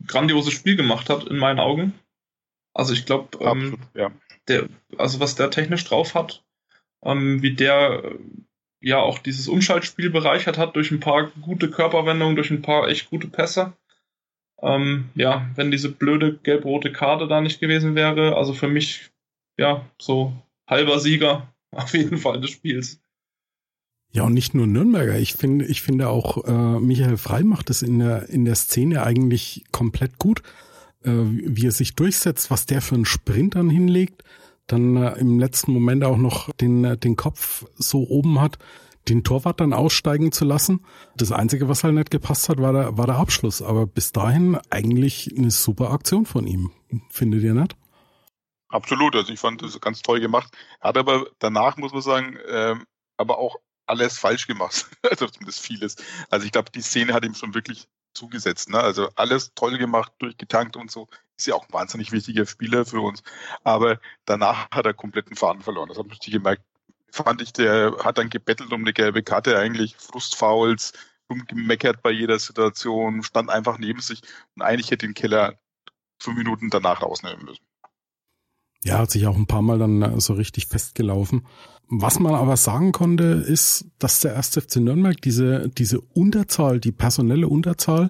[0.06, 1.94] grandioses Spiel gemacht hat, in meinen Augen.
[2.74, 4.12] Also ich glaube, ähm, ja.
[4.50, 6.44] der, also was der technisch drauf hat,
[7.06, 8.16] ähm, wie der äh,
[8.82, 13.10] ja auch dieses Umschaltspiel bereichert hat durch ein paar gute Körperwendungen, durch ein paar echt
[13.10, 13.78] gute Pässe.
[14.62, 19.10] Ähm, ja, wenn diese blöde gelb-rote Karte da nicht gewesen wäre, also für mich,
[19.58, 20.34] ja, so
[20.70, 23.00] halber Sieger auf jeden Fall des Spiels.
[24.12, 25.20] Ja, und nicht nur Nürnberger.
[25.20, 29.04] Ich finde, ich finde auch, äh, Michael Frei macht es in der, in der Szene
[29.04, 30.42] eigentlich komplett gut,
[31.04, 34.24] äh, wie er sich durchsetzt, was der für einen Sprint dann hinlegt,
[34.66, 38.58] dann äh, im letzten Moment auch noch den, äh, den Kopf so oben hat,
[39.08, 40.86] den Torwart dann aussteigen zu lassen.
[41.16, 43.62] Das Einzige, was halt nicht gepasst hat, war der, war der Abschluss.
[43.62, 46.72] Aber bis dahin eigentlich eine super Aktion von ihm.
[47.10, 47.76] Findet ihr nicht?
[48.70, 50.54] Absolut, also ich fand das ganz toll gemacht.
[50.82, 52.76] Hat aber danach, muss man sagen, äh,
[53.16, 54.86] aber auch alles falsch gemacht.
[55.10, 55.96] also zumindest vieles.
[56.30, 58.70] Also ich glaube, die Szene hat ihm schon wirklich zugesetzt.
[58.70, 58.80] Ne?
[58.80, 61.08] Also alles toll gemacht, durchgetankt und so.
[61.38, 63.24] Ist ja auch ein wahnsinnig wichtiger Spieler für uns.
[63.64, 65.90] Aber danach hat er kompletten Faden verloren.
[65.90, 66.64] Das habe ich gemerkt.
[67.12, 70.94] Fand ich, der hat dann gebettelt um eine gelbe Karte eigentlich, Frustfouls,
[71.30, 74.22] rumgemeckert bei jeder Situation, stand einfach neben sich
[74.56, 75.58] und eigentlich hätte den Keller
[76.20, 77.67] fünf Minuten danach rausnehmen müssen.
[78.84, 81.46] Ja, hat sich auch ein paar Mal dann äh, so richtig festgelaufen.
[81.90, 84.50] Was man aber sagen konnte, ist, dass der 1.
[84.50, 88.10] FC Nürnberg diese, diese Unterzahl, die personelle Unterzahl,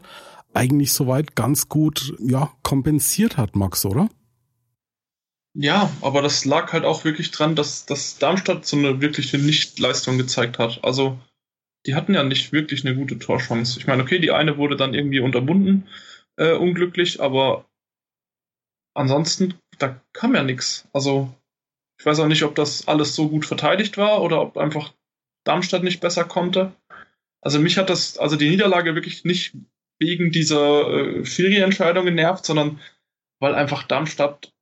[0.53, 4.09] eigentlich soweit ganz gut ja, kompensiert hat, Max, oder?
[5.53, 10.17] Ja, aber das lag halt auch wirklich dran, dass, dass Darmstadt so eine wirkliche Nichtleistung
[10.17, 10.83] gezeigt hat.
[10.83, 11.19] Also,
[11.85, 13.79] die hatten ja nicht wirklich eine gute Torchance.
[13.79, 15.87] Ich meine, okay, die eine wurde dann irgendwie unterbunden,
[16.35, 17.65] äh, unglücklich, aber
[18.93, 20.87] ansonsten, da kam ja nichts.
[20.93, 21.33] Also,
[21.99, 24.93] ich weiß auch nicht, ob das alles so gut verteidigt war oder ob einfach
[25.43, 26.73] Darmstadt nicht besser konnte.
[27.41, 29.53] Also mich hat das, also die Niederlage wirklich nicht
[29.99, 32.79] wegen dieser äh, Schiri-Entscheidung genervt, sondern
[33.39, 34.53] weil einfach Darmstadt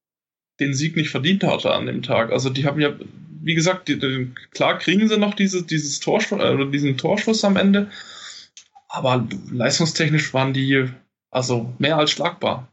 [0.60, 2.32] den Sieg nicht verdient hatte an dem Tag.
[2.32, 2.94] Also die haben ja,
[3.42, 7.58] wie gesagt, die, die, klar kriegen sie noch diese, dieses Torschuss, äh, diesen Torschuss am
[7.58, 7.90] Ende,
[8.88, 10.90] aber leistungstechnisch waren die
[11.32, 12.72] also mehr als schlagbar.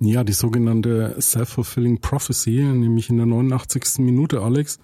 [0.00, 3.98] Ja, die sogenannte Self-Fulfilling Prophecy, nämlich in der 89.
[3.98, 4.78] Minute, Alex.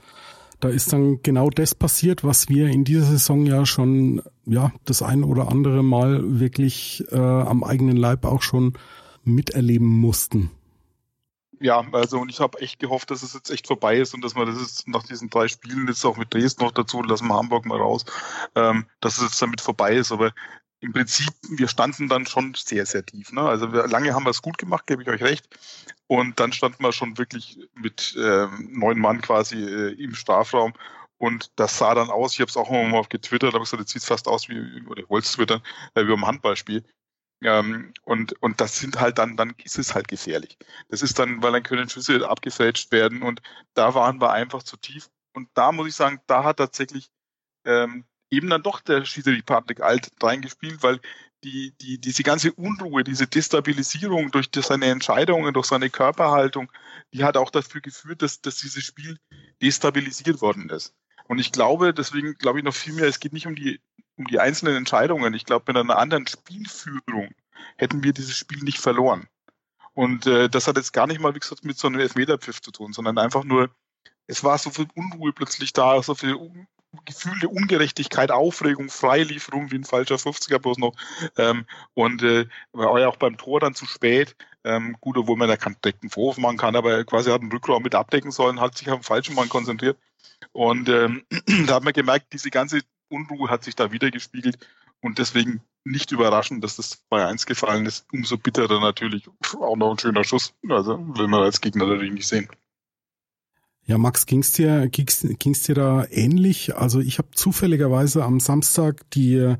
[0.60, 5.02] Da ist dann genau das passiert, was wir in dieser Saison ja schon, ja, das
[5.02, 8.74] ein oder andere Mal wirklich äh, am eigenen Leib auch schon
[9.24, 10.50] miterleben mussten.
[11.62, 14.34] Ja, also und ich habe echt gehofft, dass es jetzt echt vorbei ist und dass
[14.34, 17.36] man das jetzt nach diesen drei Spielen jetzt auch mit Dresden noch dazu, lassen wir
[17.36, 18.06] Hamburg mal raus,
[18.54, 20.10] ähm, dass es jetzt damit vorbei ist.
[20.10, 20.32] Aber
[20.80, 23.32] im Prinzip, wir standen dann schon sehr, sehr tief.
[23.32, 23.42] Ne?
[23.42, 25.48] Also wir, lange haben wir es gut gemacht, gebe ich euch recht.
[26.06, 30.72] Und dann standen wir schon wirklich mit äh, neun Mann quasi äh, im Strafraum.
[31.18, 33.92] Und das sah dann aus, ich habe es auch immer mal getwittert, habe gesagt, jetzt
[33.92, 35.62] sieht fast aus wie, oder ich wollte es twittern,
[35.94, 36.82] äh, wie beim Handballspiel.
[37.42, 40.56] Ähm, und, und das sind halt dann, dann ist es halt gefährlich.
[40.88, 43.40] Das ist dann, weil dann können Schüsse abgefälscht werden und
[43.74, 45.10] da waren wir einfach zu tief.
[45.34, 47.10] Und da muss ich sagen, da hat tatsächlich
[47.64, 51.00] ähm, eben dann doch der Schiedsrichter Patrick Alt reingespielt, weil
[51.44, 56.70] die, die, diese ganze Unruhe, diese Destabilisierung durch seine Entscheidungen, durch seine Körperhaltung,
[57.12, 59.18] die hat auch dafür geführt, dass, dass dieses Spiel
[59.62, 60.94] destabilisiert worden ist.
[61.28, 63.80] Und ich glaube, deswegen glaube ich noch viel mehr, es geht nicht um die,
[64.16, 65.32] um die einzelnen Entscheidungen.
[65.34, 67.34] Ich glaube, mit einer anderen Spielführung
[67.76, 69.28] hätten wir dieses Spiel nicht verloren.
[69.94, 72.70] Und äh, das hat jetzt gar nicht mal, wie gesagt, mit so einem Elfmeterpfiff zu
[72.70, 73.70] tun, sondern einfach nur,
[74.26, 76.34] es war so viel Unruhe plötzlich da, so viel
[77.04, 80.94] gefühlte Ungerechtigkeit, Aufregung, Freilieferung wie ein falscher 50er bloß noch.
[81.36, 84.36] Ähm, und äh, war ja auch beim Tor dann zu spät.
[84.64, 87.82] Ähm, gut, obwohl man da keinen direkten Vorwurf machen kann, aber quasi hat einen Rückraum
[87.82, 89.98] mit abdecken sollen, hat sich auf den falschen Mann konzentriert.
[90.52, 91.24] Und ähm,
[91.66, 94.58] da hat man gemerkt, diese ganze Unruhe hat sich da wieder gespiegelt
[95.00, 98.06] und deswegen nicht überraschend, dass das 2-1 gefallen ist.
[98.12, 100.54] Umso bitterer natürlich auch noch ein schöner Schuss.
[100.68, 102.48] Also will man als Gegner natürlich nicht sehen.
[103.86, 106.76] Ja, Max, ging's dir, ging's, ging's dir da ähnlich?
[106.76, 109.56] Also ich habe zufälligerweise am Samstag die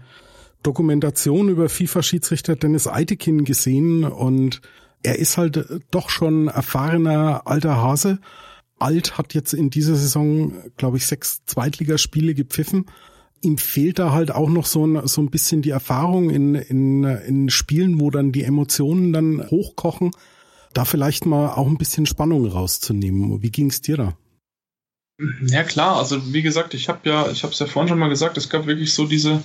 [0.62, 4.60] Dokumentation über FIFA-Schiedsrichter Dennis Eitekin gesehen und
[5.02, 8.18] er ist halt doch schon erfahrener alter Hase.
[8.78, 12.86] Alt hat jetzt in dieser Saison, glaube ich, sechs Zweitligaspiele gepfiffen.
[13.42, 17.04] Ihm fehlt da halt auch noch so ein, so ein bisschen die Erfahrung in, in,
[17.04, 20.10] in Spielen, wo dann die Emotionen dann hochkochen
[20.72, 23.42] da vielleicht mal auch ein bisschen Spannung rauszunehmen.
[23.42, 24.16] Wie ging es dir da?
[25.46, 28.08] Ja klar, also wie gesagt, ich habe ja, ich habe es ja vorhin schon mal
[28.08, 29.42] gesagt, es gab wirklich so diese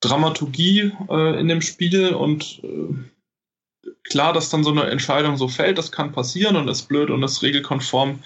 [0.00, 5.78] Dramaturgie äh, in dem Spiel und äh, klar, dass dann so eine Entscheidung so fällt,
[5.78, 8.20] das kann passieren und ist blöd und ist regelkonform,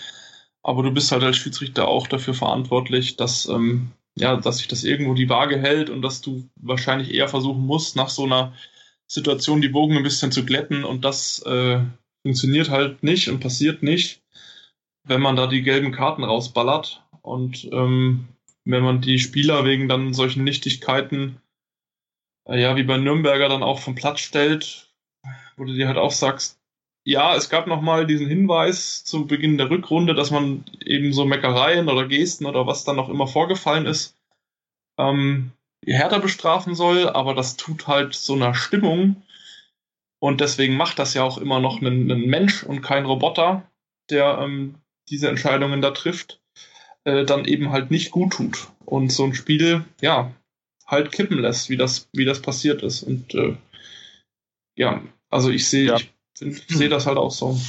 [0.64, 4.84] aber du bist halt als Schiedsrichter auch dafür verantwortlich, dass ähm, ja, dass sich das
[4.84, 8.52] irgendwo die Waage hält und dass du wahrscheinlich eher versuchen musst, nach so einer
[9.06, 11.80] Situation die Bogen ein bisschen zu glätten und das äh,
[12.22, 14.22] funktioniert halt nicht und passiert nicht,
[15.04, 17.04] wenn man da die gelben Karten rausballert.
[17.22, 18.28] Und ähm,
[18.64, 21.40] wenn man die Spieler wegen dann solchen Nichtigkeiten,
[22.48, 24.92] äh, ja, wie bei Nürnberger dann auch vom Platz stellt,
[25.56, 26.58] wo du dir halt auch sagst,
[27.04, 31.88] ja, es gab nochmal diesen Hinweis zu Beginn der Rückrunde, dass man eben so Meckereien
[31.88, 34.16] oder Gesten oder was dann noch immer vorgefallen ist,
[34.98, 35.50] ähm,
[35.84, 39.22] härter bestrafen soll, aber das tut halt so einer Stimmung
[40.22, 43.68] und deswegen macht das ja auch immer noch ein, ein Mensch und kein Roboter,
[44.08, 44.76] der ähm,
[45.10, 46.40] diese Entscheidungen da trifft,
[47.02, 48.68] äh, dann eben halt nicht gut tut.
[48.84, 50.30] Und so ein Spiel, ja,
[50.86, 53.02] halt kippen lässt, wie das, wie das passiert ist.
[53.02, 53.56] Und äh,
[54.76, 55.96] ja, also ich sehe, ja.
[55.96, 57.60] ich, ich sehe das halt auch so.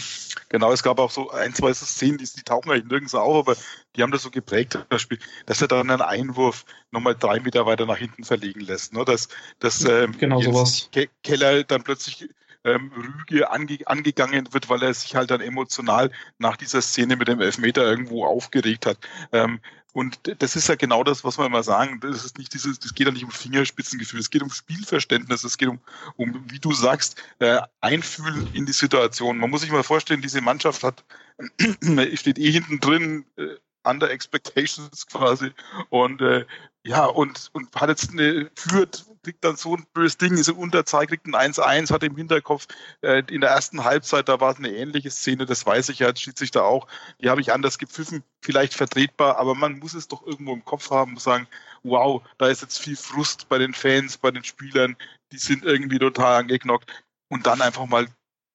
[0.50, 3.58] Genau, es gab auch so ein, zwei Szenen, die, die tauchen eigentlich nirgends auf, aber
[3.96, 7.66] die haben das so geprägt, das Spiel, dass er dann einen Einwurf nochmal drei Meter
[7.66, 8.94] weiter nach hinten verlegen lässt.
[8.94, 9.04] Ne?
[9.06, 10.92] Dass, dass ähm, genau sowas.
[11.24, 12.30] Keller dann plötzlich
[12.64, 17.28] ähm, Rüge ange angegangen wird, weil er sich halt dann emotional nach dieser Szene mit
[17.28, 18.98] dem Elfmeter irgendwo aufgeregt hat.
[19.32, 19.60] Ähm,
[19.94, 22.00] und das ist ja genau das, was wir immer sagen.
[22.00, 25.58] Das ist nicht dieses, das geht ja nicht um Fingerspitzengefühl, es geht um Spielverständnis, es
[25.58, 25.80] geht um,
[26.18, 29.38] um wie du sagst, äh, Einfühlen in die Situation.
[29.38, 31.04] Man muss sich mal vorstellen, diese Mannschaft hat,
[32.16, 35.52] steht eh hinten drin, äh, under expectations quasi
[35.90, 36.46] und äh,
[36.84, 40.58] ja und und hat jetzt eine führt kriegt dann so ein böses Ding, ist im
[40.58, 42.68] Unterzahl, kriegt ein 1-1, hat im Hinterkopf,
[43.02, 46.08] äh, in der ersten Halbzeit, da war es eine ähnliche Szene, das weiß ich ja,
[46.08, 46.88] als Schiedsrichter auch,
[47.22, 50.92] die habe ich anders gepfiffen, vielleicht vertretbar, aber man muss es doch irgendwo im Kopf
[50.92, 51.48] haben und sagen,
[51.84, 54.96] wow, da ist jetzt viel Frust bei den Fans, bei den Spielern,
[55.32, 56.92] die sind irgendwie total angeknockt
[57.30, 58.08] und dann einfach mal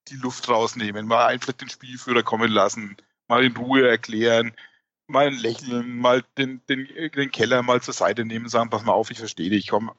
[0.09, 4.53] die Luft rausnehmen, mal einfach den Spielführer kommen lassen, mal in Ruhe erklären,
[5.09, 9.11] mal lächeln, mal den, den, den Keller mal zur Seite nehmen, sagen, pass mal auf,
[9.11, 9.91] ich verstehe dich, komm,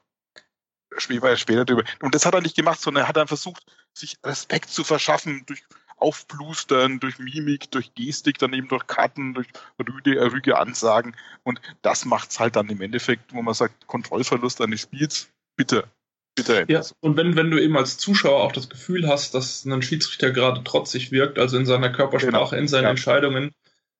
[0.96, 1.84] später, später drüber.
[2.00, 5.44] Und das hat er nicht gemacht, sondern er hat dann versucht, sich Respekt zu verschaffen
[5.46, 5.62] durch
[5.96, 11.14] Aufblustern, durch Mimik, durch Gestik, dann eben durch Karten, durch rüde, rüge Ansagen.
[11.42, 15.84] Und das macht's halt dann im Endeffekt, wo man sagt, Kontrollverlust eines Spiels, bitte,
[16.34, 16.64] bitte.
[16.68, 20.30] Ja, und wenn, wenn du eben als Zuschauer auch das Gefühl hast, dass ein Schiedsrichter
[20.30, 22.52] gerade trotzig wirkt, also in seiner Körpersprache, genau.
[22.52, 22.90] in seinen ja.
[22.90, 23.50] Entscheidungen,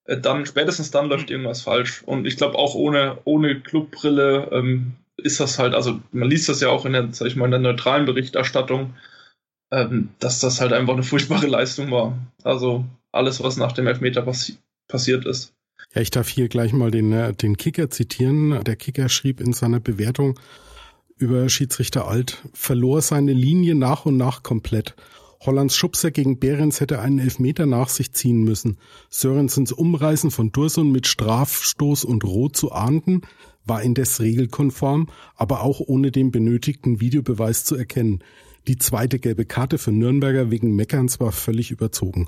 [0.05, 2.03] dann spätestens dann läuft irgendwas falsch.
[2.03, 6.61] Und ich glaube auch ohne, ohne Clubbrille ähm, ist das halt, also man liest das
[6.61, 8.95] ja auch in der, sag ich mal, in der neutralen Berichterstattung,
[9.71, 12.17] ähm, dass das halt einfach eine furchtbare Leistung war.
[12.43, 15.53] Also alles, was nach dem Elfmeter passi passiert ist.
[15.93, 18.63] Ja, ich darf hier gleich mal den, äh, den Kicker zitieren.
[18.63, 20.39] Der Kicker schrieb in seiner Bewertung
[21.17, 24.95] über Schiedsrichter Alt, verlor seine Linie nach und nach komplett.
[25.43, 28.77] Hollands Schubser gegen Behrens hätte einen Elfmeter nach sich ziehen müssen.
[29.09, 33.21] Sörensens Umreißen von Dursun mit Strafstoß und Rot zu ahnden,
[33.65, 38.23] war indes regelkonform, aber auch ohne den benötigten Videobeweis zu erkennen.
[38.67, 42.27] Die zweite gelbe Karte für Nürnberger wegen Meckerns war völlig überzogen.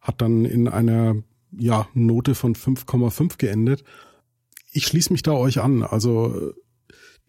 [0.00, 1.16] Hat dann in einer
[1.58, 3.84] ja, Note von 5,5 geendet.
[4.72, 5.82] Ich schließe mich da euch an.
[5.82, 6.52] Also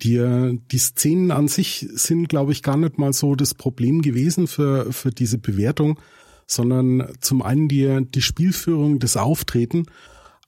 [0.02, 4.48] die, die Szenen an sich sind, glaube ich, gar nicht mal so das Problem gewesen
[4.48, 6.00] für, für diese Bewertung,
[6.48, 9.86] sondern zum einen die, die Spielführung, das Auftreten.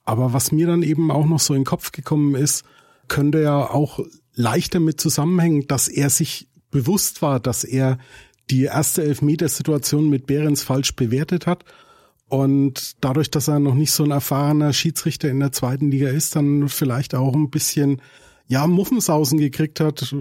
[0.04, 2.64] Aber was mir dann eben auch noch so in den Kopf gekommen ist,
[3.08, 4.00] könnte ja auch
[4.34, 7.98] leicht damit zusammenhängen, dass er sich bewusst war, dass er
[8.50, 11.64] die erste Elfmetersituation mit Behrens falsch bewertet hat.
[12.28, 16.34] Und dadurch, dass er noch nicht so ein erfahrener Schiedsrichter in der zweiten Liga ist,
[16.34, 18.02] dann vielleicht auch ein bisschen
[18.46, 20.14] ja, Muffensausen gekriegt hat,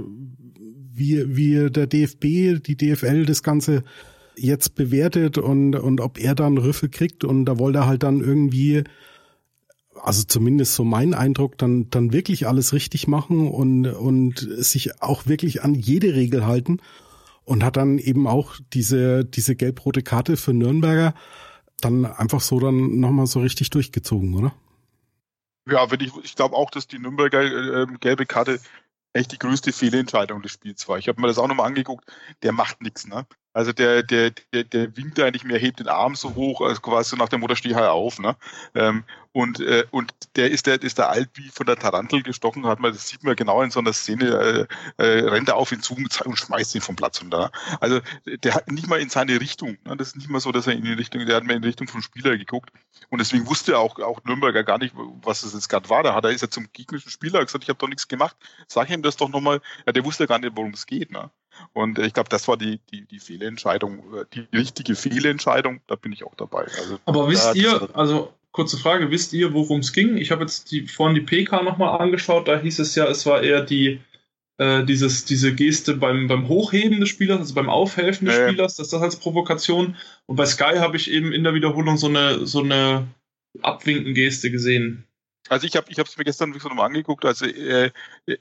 [0.93, 3.83] wie, wie der DFB, die DFL das Ganze
[4.36, 8.21] jetzt bewertet und, und ob er dann Rüffel kriegt und da wollte er halt dann
[8.21, 8.83] irgendwie,
[10.01, 15.27] also zumindest so mein Eindruck, dann, dann wirklich alles richtig machen und, und sich auch
[15.27, 16.79] wirklich an jede Regel halten
[17.45, 21.13] und hat dann eben auch diese, diese gelb-rote Karte für Nürnberger
[21.81, 24.53] dann einfach so dann nochmal so richtig durchgezogen, oder?
[25.69, 28.60] Ja, wenn ich, ich glaube auch, dass die Nürnberger äh, gelbe Karte
[29.13, 30.97] echt die größte Fehlentscheidung des Spiels war.
[30.97, 32.12] Ich habe mir das auch nochmal angeguckt.
[32.41, 33.26] Der macht nichts, ne?
[33.54, 37.12] Also der, der, der, der winkt eigentlich mehr, hebt den Arm so hoch, also quasi
[37.12, 38.36] so nach dem Mutter steh halt auf, ne?
[38.73, 42.67] Ähm, und, äh, und der ist der, ist der alt wie von der Tarantel gestochen,
[42.67, 44.67] hat man, das sieht man genau in so einer Szene,
[44.97, 47.51] äh, äh, rennt er auf ihn zu und schmeißt ihn vom Platz runter.
[47.79, 49.97] Also der hat nicht mal in seine Richtung, ne?
[49.97, 51.67] das ist nicht mal so, dass er in die Richtung, der hat mehr in die
[51.67, 52.71] Richtung vom Spieler geguckt.
[53.09, 56.03] Und deswegen wusste er auch, auch Nürnberger gar nicht, was es jetzt gerade war.
[56.03, 58.91] Da hat er ist er zum gegnerischen Spieler gesagt, ich habe doch nichts gemacht, sag
[58.91, 59.61] ihm das doch nochmal.
[59.87, 61.11] Ja, der wusste gar nicht, worum es geht.
[61.11, 61.31] Ne?
[61.73, 65.95] Und äh, ich glaube, das war die, die, die Fehlentscheidung, äh, die richtige Fehlentscheidung, da
[65.95, 66.65] bin ich auch dabei.
[66.77, 70.15] Also, Aber wisst ihr, also kurze Frage, wisst ihr, worum es ging?
[70.15, 73.43] Ich habe jetzt die, vorhin die PK nochmal angeschaut, da hieß es ja, es war
[73.43, 73.99] eher die,
[74.57, 78.47] äh, dieses, diese Geste beim, beim Hochheben des Spielers, also beim Aufhelfen des äh.
[78.47, 79.97] Spielers, das ist das als Provokation.
[80.27, 83.07] Und bei Sky habe ich eben in der Wiederholung so eine, so eine
[83.61, 85.05] Abwinken-Geste gesehen.
[85.49, 87.25] Also ich habe ich es mir gestern so nochmal angeguckt.
[87.25, 87.91] Also er,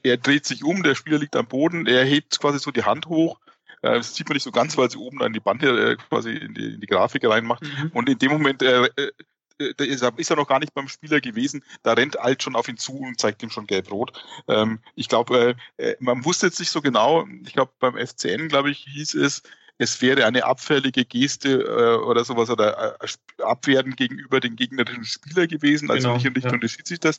[0.02, 3.06] er dreht sich um, der Spieler liegt am Boden, er hebt quasi so die Hand
[3.06, 3.40] hoch.
[3.82, 6.32] Äh, das sieht man nicht so ganz, weil sie oben an die Bande äh, quasi
[6.32, 7.62] in die, in die Grafik reinmacht.
[7.62, 7.90] Mhm.
[7.92, 9.10] Und in dem Moment äh, äh,
[9.76, 12.76] da ist er, noch gar nicht beim Spieler gewesen, da rennt Alt schon auf ihn
[12.76, 14.12] zu und zeigt ihm schon gelb-rot.
[14.48, 18.70] Ähm, ich glaube, äh, man wusste jetzt nicht so genau, ich glaube beim FCN, glaube
[18.70, 19.42] ich, hieß es,
[19.78, 25.46] es wäre eine abfällige Geste äh, oder sowas oder äh, Abwerten gegenüber den gegnerischen Spieler
[25.46, 26.58] gewesen, also genau, nicht in Richtung ja.
[26.58, 27.18] des Schiedsrichters.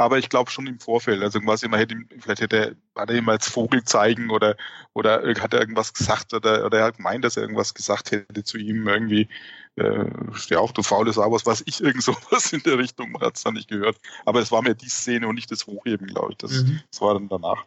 [0.00, 1.22] Aber ich glaube schon im Vorfeld.
[1.22, 4.56] Also quasi man hätte ihm, vielleicht hätte er, hat er ihm als Vogel zeigen oder
[4.94, 8.42] oder hat er irgendwas gesagt oder, oder er hat gemeint, dass er irgendwas gesagt hätte
[8.42, 9.28] zu ihm irgendwie.
[9.76, 13.20] Äh, steh auf, du faules Sau, was weiß ich, irgend sowas in der Richtung, man
[13.20, 13.98] hat es dann nicht gehört.
[14.24, 16.38] Aber es war mir die Szene und nicht das Hochheben, glaube ich.
[16.38, 16.80] Das, mhm.
[16.90, 17.66] das war dann danach.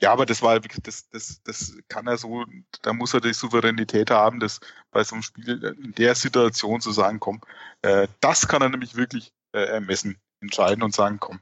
[0.00, 2.44] Ja, aber das war, das, das, das kann er so,
[2.82, 4.60] da muss er die Souveränität haben, das
[4.90, 7.40] bei so einem Spiel in der Situation zu sagen, komm,
[7.80, 11.40] äh, das kann er nämlich wirklich äh, ermessen, entscheiden und sagen, komm,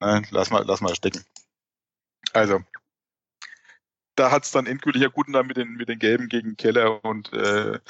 [0.00, 1.24] äh, lass mal, lass mal stecken.
[2.32, 2.60] Also,
[4.16, 7.32] da hat's dann endgültig ja gut dann mit den mit den Gelben gegen Keller und
[7.32, 7.80] äh,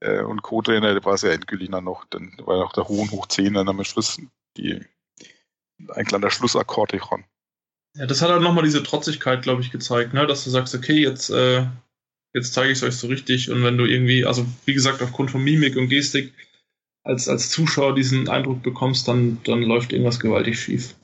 [0.00, 3.10] äh, und Co-Trainer, da war es ja endgültig dann noch, dann war noch der hohen
[3.10, 4.20] hoch 10 dann am Schluss
[4.56, 4.84] die
[5.88, 7.24] ein kleiner Schlussakkord schon.
[7.96, 10.26] Ja, das hat halt nochmal diese Trotzigkeit, glaube ich, gezeigt, ne?
[10.26, 11.66] dass du sagst, okay, jetzt, äh,
[12.34, 15.30] jetzt zeige ich es euch so richtig und wenn du irgendwie, also wie gesagt, aufgrund
[15.30, 16.32] von Mimik und Gestik
[17.04, 20.94] als, als Zuschauer diesen Eindruck bekommst, dann, dann läuft irgendwas gewaltig schief.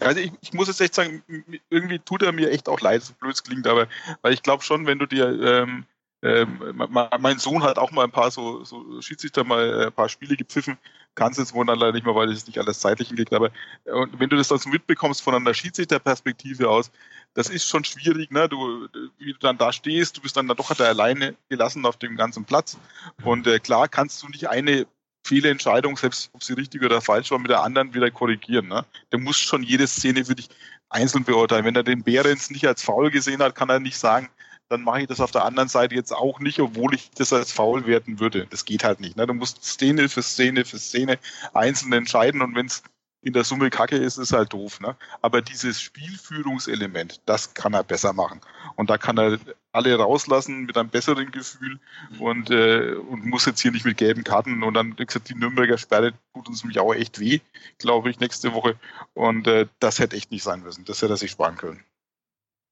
[0.00, 1.22] Also ich, ich muss jetzt echt sagen,
[1.70, 3.86] irgendwie tut er mir echt auch leid, so blöd es klingt, aber
[4.22, 5.84] weil ich glaube schon, wenn du dir ähm,
[6.22, 6.88] ähm,
[7.18, 10.36] mein Sohn hat auch mal ein paar so, so Schiedsrichter mal äh, ein paar Spiele
[10.36, 10.78] gepfiffen,
[11.16, 13.50] kann es jetzt wohl leider nicht mehr, weil es nicht alles zeitlich hinkriegt, aber
[13.84, 16.92] äh, und wenn du das dann so mitbekommst von einer Schiedsrichterperspektive aus,
[17.34, 18.48] das ist schon schwierig, ne?
[18.48, 18.88] Du,
[19.18, 22.44] wie du dann da stehst, du bist dann, doch da alleine gelassen auf dem ganzen
[22.44, 22.78] Platz
[23.24, 24.86] und äh, klar kannst du nicht eine
[25.32, 28.68] Fehlentscheidung, selbst ob sie richtig oder falsch war, mit der anderen wieder korrigieren.
[28.68, 28.84] Ne?
[29.12, 30.50] Der muss schon jede Szene für dich
[30.90, 31.64] einzeln beurteilen.
[31.64, 34.28] Wenn er den Behrens nicht als faul gesehen hat, kann er nicht sagen,
[34.68, 37.50] dann mache ich das auf der anderen Seite jetzt auch nicht, obwohl ich das als
[37.50, 38.46] faul werten würde.
[38.50, 39.16] Das geht halt nicht.
[39.16, 39.26] Ne?
[39.26, 41.18] Du musst Szene für Szene für Szene
[41.54, 42.82] einzeln entscheiden und wenn es
[43.22, 44.80] in der Summe kacke ist, ist halt doof.
[44.80, 44.96] Ne?
[45.22, 48.40] Aber dieses Spielführungselement, das kann er besser machen.
[48.76, 49.38] Und da kann er
[49.70, 51.78] alle rauslassen mit einem besseren Gefühl
[52.18, 54.62] und, äh, und muss jetzt hier nicht mit gelben Karten.
[54.62, 57.40] Und dann, wie gesagt, die Nürnberger Sperre tut uns nämlich auch echt weh,
[57.78, 58.76] glaube ich, nächste Woche.
[59.14, 60.84] Und äh, das hätte echt nicht sein müssen.
[60.84, 61.84] Das hätte er sich sparen können.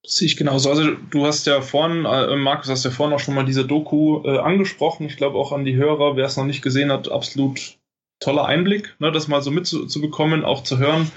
[0.03, 0.71] Das sehe ich genauso.
[0.71, 4.23] Also du hast ja vorhin, äh, Markus, hast ja vorhin auch schon mal diese Doku
[4.25, 5.07] äh, angesprochen.
[5.07, 7.79] Ich glaube auch an die Hörer, wer es noch nicht gesehen hat, absolut
[8.21, 11.11] toller Einblick, ne, das mal so mitzubekommen, auch zu hören,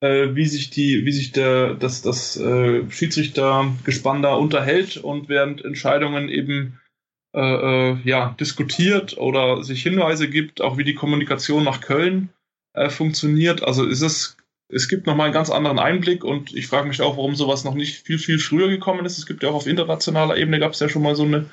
[0.00, 5.64] äh, wie sich die, wie sich der, das, das äh, Schiedsrichtergespann da unterhält und während
[5.64, 6.80] Entscheidungen eben
[7.34, 12.30] äh, äh, ja, diskutiert oder sich Hinweise gibt, auch wie die Kommunikation nach Köln
[12.72, 13.62] äh, funktioniert.
[13.62, 14.36] Also ist es,
[14.68, 17.74] es gibt nochmal einen ganz anderen Einblick und ich frage mich auch, warum sowas noch
[17.74, 19.18] nicht viel, viel früher gekommen ist.
[19.18, 21.46] Es gibt ja auch auf internationaler Ebene gab es ja schon mal so eine,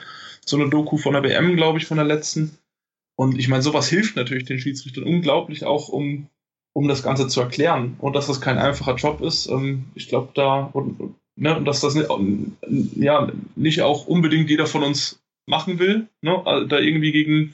[0.45, 2.57] so eine Doku von der WM, glaube ich, von der letzten
[3.16, 6.30] und ich meine, sowas hilft natürlich den Schiedsrichtern unglaublich auch, um,
[6.74, 7.95] um das Ganze zu erklären.
[7.99, 9.47] Und dass das kein einfacher Job ist.
[9.47, 12.09] Ähm, ich glaube da, und, ne, und dass das nicht,
[12.95, 17.53] ja, nicht auch unbedingt jeder von uns machen will, ne, also da irgendwie gegen,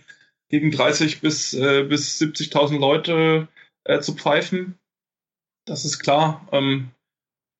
[0.49, 3.47] gegen 30 bis, äh, bis 70.000 Leute
[3.83, 4.75] äh, zu pfeifen.
[5.65, 6.47] Das ist klar.
[6.51, 6.89] Ähm,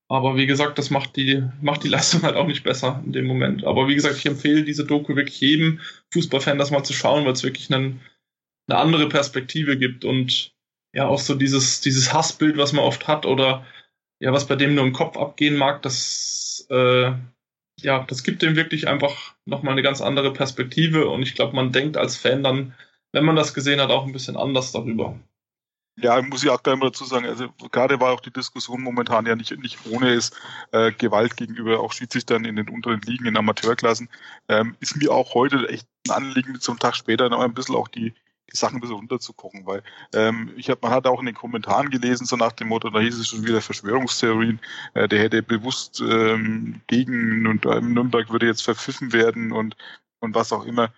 [0.10, 3.28] aber wie gesagt, das macht die, macht die Leistung halt auch nicht besser in dem
[3.28, 3.64] Moment.
[3.64, 5.80] Aber wie gesagt, ich empfehle diese Doku wirklich jedem
[6.12, 8.02] Fußballfan, das mal zu schauen, weil es wirklich einen,
[8.68, 10.52] eine andere Perspektive gibt und
[10.94, 13.66] ja auch so dieses, dieses Hassbild, was man oft hat oder
[14.20, 17.12] ja, was bei dem nur im Kopf abgehen mag, das, äh,
[17.82, 21.72] ja, das gibt dem wirklich einfach nochmal eine ganz andere Perspektive und ich glaube, man
[21.72, 22.74] denkt als Fan dann,
[23.12, 25.18] wenn man das gesehen hat, auch ein bisschen anders darüber.
[26.02, 29.26] Ja, muss ich auch gleich mal dazu sagen, also gerade war auch die Diskussion momentan
[29.26, 30.36] ja nicht, nicht ohne ist,
[30.72, 34.10] äh, Gewalt gegenüber auch Schiedsrichtern in den unteren Ligen, in Amateurklassen,
[34.48, 37.90] ähm, ist mir auch heute echt ein Anliegen, einem Tag später noch ein bisschen auch
[37.90, 38.14] die,
[38.52, 39.84] die Sachen ein bisschen runterzugucken, weil
[40.14, 43.00] ähm, ich hab, man hat auch in den Kommentaren gelesen, so nach dem Motto, da
[43.00, 44.60] hieß es schon wieder Verschwörungstheorien,
[44.94, 49.76] äh, der hätte bewusst ähm, gegen und Nürnberg würde jetzt verpfiffen werden und,
[50.20, 50.94] und was auch immer.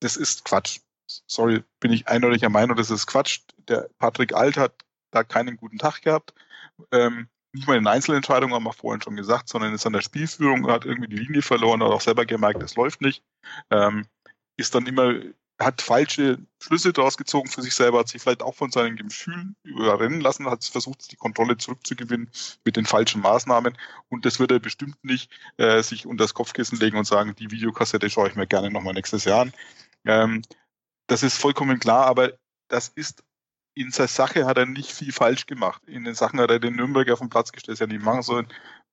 [0.00, 3.40] Das ist Quatsch sorry, bin ich eindeutiger Meinung, das ist Quatsch.
[3.68, 4.74] Der Patrick Alt hat
[5.10, 6.34] da keinen guten Tag gehabt.
[6.92, 10.66] Ähm, nicht mal in Einzelentscheidungen, haben wir vorhin schon gesagt, sondern ist an der Spielführung,
[10.68, 13.22] hat irgendwie die Linie verloren, hat auch selber gemerkt, das läuft nicht.
[13.70, 14.06] Ähm,
[14.56, 15.14] ist dann immer,
[15.60, 19.54] hat falsche Schlüsse daraus gezogen für sich selber, hat sich vielleicht auch von seinen Gefühlen
[19.62, 22.28] überrennen lassen, hat versucht, die Kontrolle zurückzugewinnen
[22.64, 23.78] mit den falschen Maßnahmen.
[24.08, 27.52] Und das wird er bestimmt nicht äh, sich unter das Kopfkissen legen und sagen, die
[27.52, 29.52] Videokassette schaue ich mir gerne nochmal nächstes Jahr an.
[30.06, 30.42] Ähm,
[31.06, 32.32] das ist vollkommen klar, aber
[32.68, 33.22] das ist
[33.74, 35.82] in seiner Sache hat er nicht viel falsch gemacht.
[35.86, 38.46] In den Sachen hat er den Nürnberger vom Platz gestellt, ja nicht machen sollen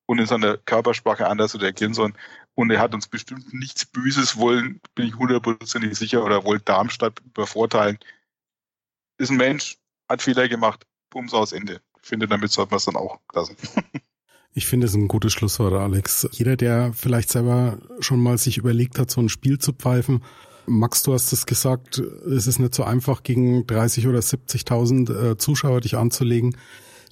[0.07, 2.17] und in seiner Körpersprache anders reagieren sollen.
[2.55, 7.21] Und er hat uns bestimmt nichts Böses wollen, bin ich hundertprozentig sicher, oder wollte Darmstadt
[7.23, 7.97] übervorteilen.
[9.17, 9.77] Ist ein Mensch,
[10.09, 11.81] hat Fehler gemacht, Bums aus Ende.
[12.01, 13.55] Ich finde, damit sollte man es dann auch lassen.
[14.53, 16.27] Ich finde es ein gutes Schlusswort, Alex.
[16.33, 20.25] Jeder, der vielleicht selber schon mal sich überlegt hat, so ein Spiel zu pfeifen,
[20.65, 25.37] Max, du hast es gesagt, es ist nicht so einfach, gegen 30 oder 70.000 äh,
[25.37, 26.55] Zuschauer dich anzulegen.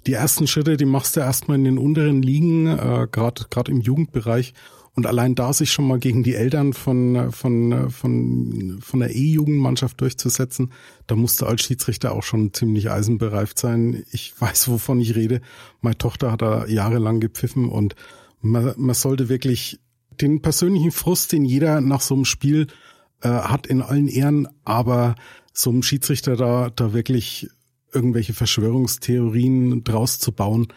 [0.07, 4.53] Die ersten Schritte, die machst du erstmal in den unteren Ligen, äh, gerade im Jugendbereich.
[4.95, 10.01] Und allein da sich schon mal gegen die Eltern von, von, von, von der E-Jugendmannschaft
[10.01, 10.73] durchzusetzen,
[11.07, 14.03] da musste als Schiedsrichter auch schon ziemlich eisenbereift sein.
[14.11, 15.41] Ich weiß, wovon ich rede.
[15.81, 17.95] Meine Tochter hat da jahrelang gepfiffen und
[18.41, 19.79] man, man sollte wirklich
[20.19, 22.67] den persönlichen Frust, den jeder nach so einem Spiel
[23.21, 25.15] äh, hat in allen Ehren, aber
[25.53, 27.49] so einem Schiedsrichter da, da wirklich
[27.91, 30.67] irgendwelche Verschwörungstheorien draus zu bauen,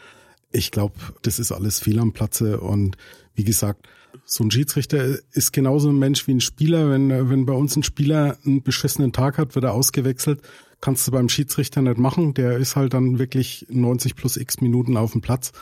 [0.53, 2.97] ich glaube, das ist alles fehl am Platze und
[3.35, 3.89] wie gesagt,
[4.25, 6.91] so ein Schiedsrichter ist genauso ein Mensch wie ein Spieler.
[6.91, 10.41] Wenn, wenn bei uns ein Spieler einen beschissenen Tag hat, wird er ausgewechselt.
[10.81, 12.35] Kannst du beim Schiedsrichter nicht machen.
[12.35, 15.53] Der ist halt dann wirklich 90 plus x Minuten auf dem Platz.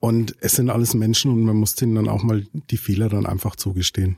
[0.00, 3.26] Und es sind alles Menschen und man muss denen dann auch mal die Fehler dann
[3.26, 4.16] einfach zugestehen.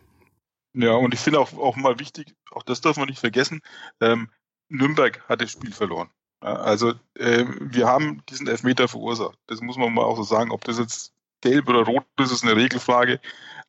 [0.74, 3.60] Ja, und ich finde auch, auch mal wichtig, auch das darf man nicht vergessen,
[4.00, 4.30] ähm,
[4.68, 6.10] Nürnberg hat das Spiel verloren.
[6.40, 9.38] Also äh, wir haben diesen Elfmeter verursacht.
[9.46, 10.50] Das muss man mal auch so sagen.
[10.50, 13.20] Ob das jetzt gelb oder rot ist, ist eine Regelfrage.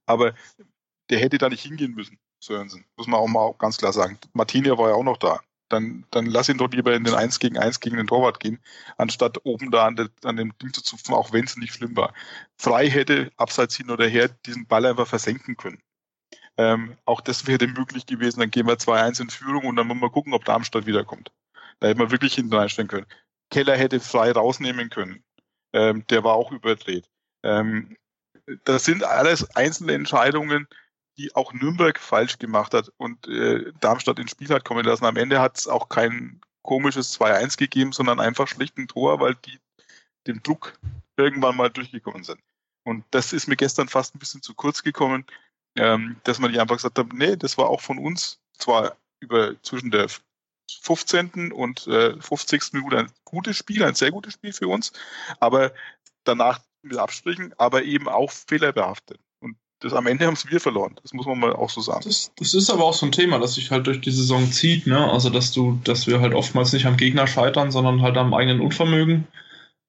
[0.05, 0.33] Aber
[1.09, 2.85] der hätte da nicht hingehen müssen, Sörensen.
[2.97, 4.17] Muss man auch mal ganz klar sagen.
[4.33, 5.39] Martinia war ja auch noch da.
[5.69, 8.59] Dann, dann lass ihn doch lieber in den 1 gegen 1 gegen den Torwart gehen,
[8.97, 11.95] anstatt oben da an, der, an dem Ding zu zupfen, auch wenn es nicht schlimm
[11.95, 12.13] war.
[12.57, 15.81] Frei hätte, abseits hin oder her, diesen Ball einfach versenken können.
[16.57, 18.39] Ähm, auch das wäre möglich gewesen.
[18.39, 21.31] Dann gehen wir 2-1 in Führung und dann wollen wir gucken, ob Darmstadt wiederkommt.
[21.79, 23.07] Da hätte man wirklich hinten reinstellen können.
[23.49, 25.23] Keller hätte frei rausnehmen können.
[25.73, 27.09] Ähm, der war auch überdreht.
[27.43, 27.97] Ähm,
[28.63, 30.67] das sind alles einzelne Entscheidungen,
[31.17, 35.05] die auch Nürnberg falsch gemacht hat und äh, Darmstadt ins Spiel hat kommen lassen.
[35.05, 39.35] Am Ende hat es auch kein komisches 2-1 gegeben, sondern einfach schlicht ein Tor, weil
[39.35, 39.59] die
[40.27, 40.77] dem Druck
[41.17, 42.39] irgendwann mal durchgekommen sind.
[42.83, 45.25] Und das ist mir gestern fast ein bisschen zu kurz gekommen,
[45.75, 49.61] ähm, dass man die einfach gesagt hat, nee, das war auch von uns zwar über
[49.61, 50.07] zwischen der
[50.81, 51.51] 15.
[51.51, 52.73] und äh, 50.
[52.73, 54.93] Minute ein gutes Spiel, ein sehr gutes Spiel für uns,
[55.39, 55.71] aber
[56.23, 59.19] danach mit Abstrichen, aber eben auch fehlerbehaftet.
[59.39, 60.95] Und das am Ende haben es wir verloren.
[61.01, 62.01] Das muss man mal auch so sagen.
[62.03, 64.87] Das, das ist aber auch so ein Thema, das sich halt durch die Saison zieht,
[64.87, 65.11] ne?
[65.11, 68.61] Also dass du, dass wir halt oftmals nicht am Gegner scheitern, sondern halt am eigenen
[68.61, 69.27] Unvermögen.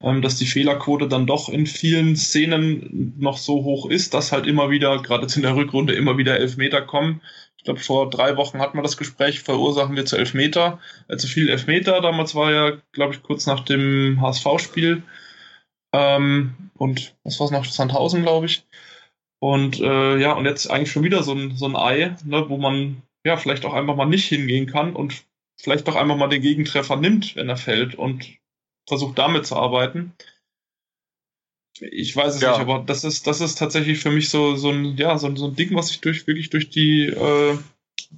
[0.03, 4.47] Ähm, dass die Fehlerquote dann doch in vielen Szenen noch so hoch ist, dass halt
[4.47, 7.23] immer wieder, gerade in der Rückrunde, immer wieder Elfmeter kommen.
[7.57, 11.27] Ich glaube, vor drei Wochen hatten wir das Gespräch, verursachen wir zu Elfmeter, äh, zu
[11.27, 12.01] viel Elfmeter.
[12.03, 15.03] Damals war ja, glaube ich, kurz nach dem HSV-Spiel.
[15.93, 17.65] Ähm, und was war es noch?
[17.65, 18.65] Sandhausen, glaube ich.
[19.39, 22.59] Und äh, ja, und jetzt eigentlich schon wieder so ein, so ein Ei, ne, wo
[22.59, 25.25] man ja vielleicht auch einfach mal nicht hingehen kann und
[25.57, 28.27] vielleicht doch einfach mal den Gegentreffer nimmt, wenn er fällt und
[28.87, 30.13] versucht damit zu arbeiten.
[31.81, 32.53] Ich weiß es ja.
[32.53, 35.47] nicht, aber das ist, das ist tatsächlich für mich so, so ein, ja, so, so
[35.49, 37.59] ein Ding, was sich durch, wirklich durch die, äh,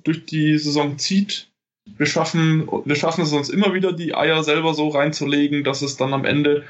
[0.05, 1.49] durch die Saison zieht.
[1.85, 5.97] Wir schaffen, wir schaffen es uns immer wieder, die Eier selber so reinzulegen, dass es
[5.97, 6.65] dann am Ende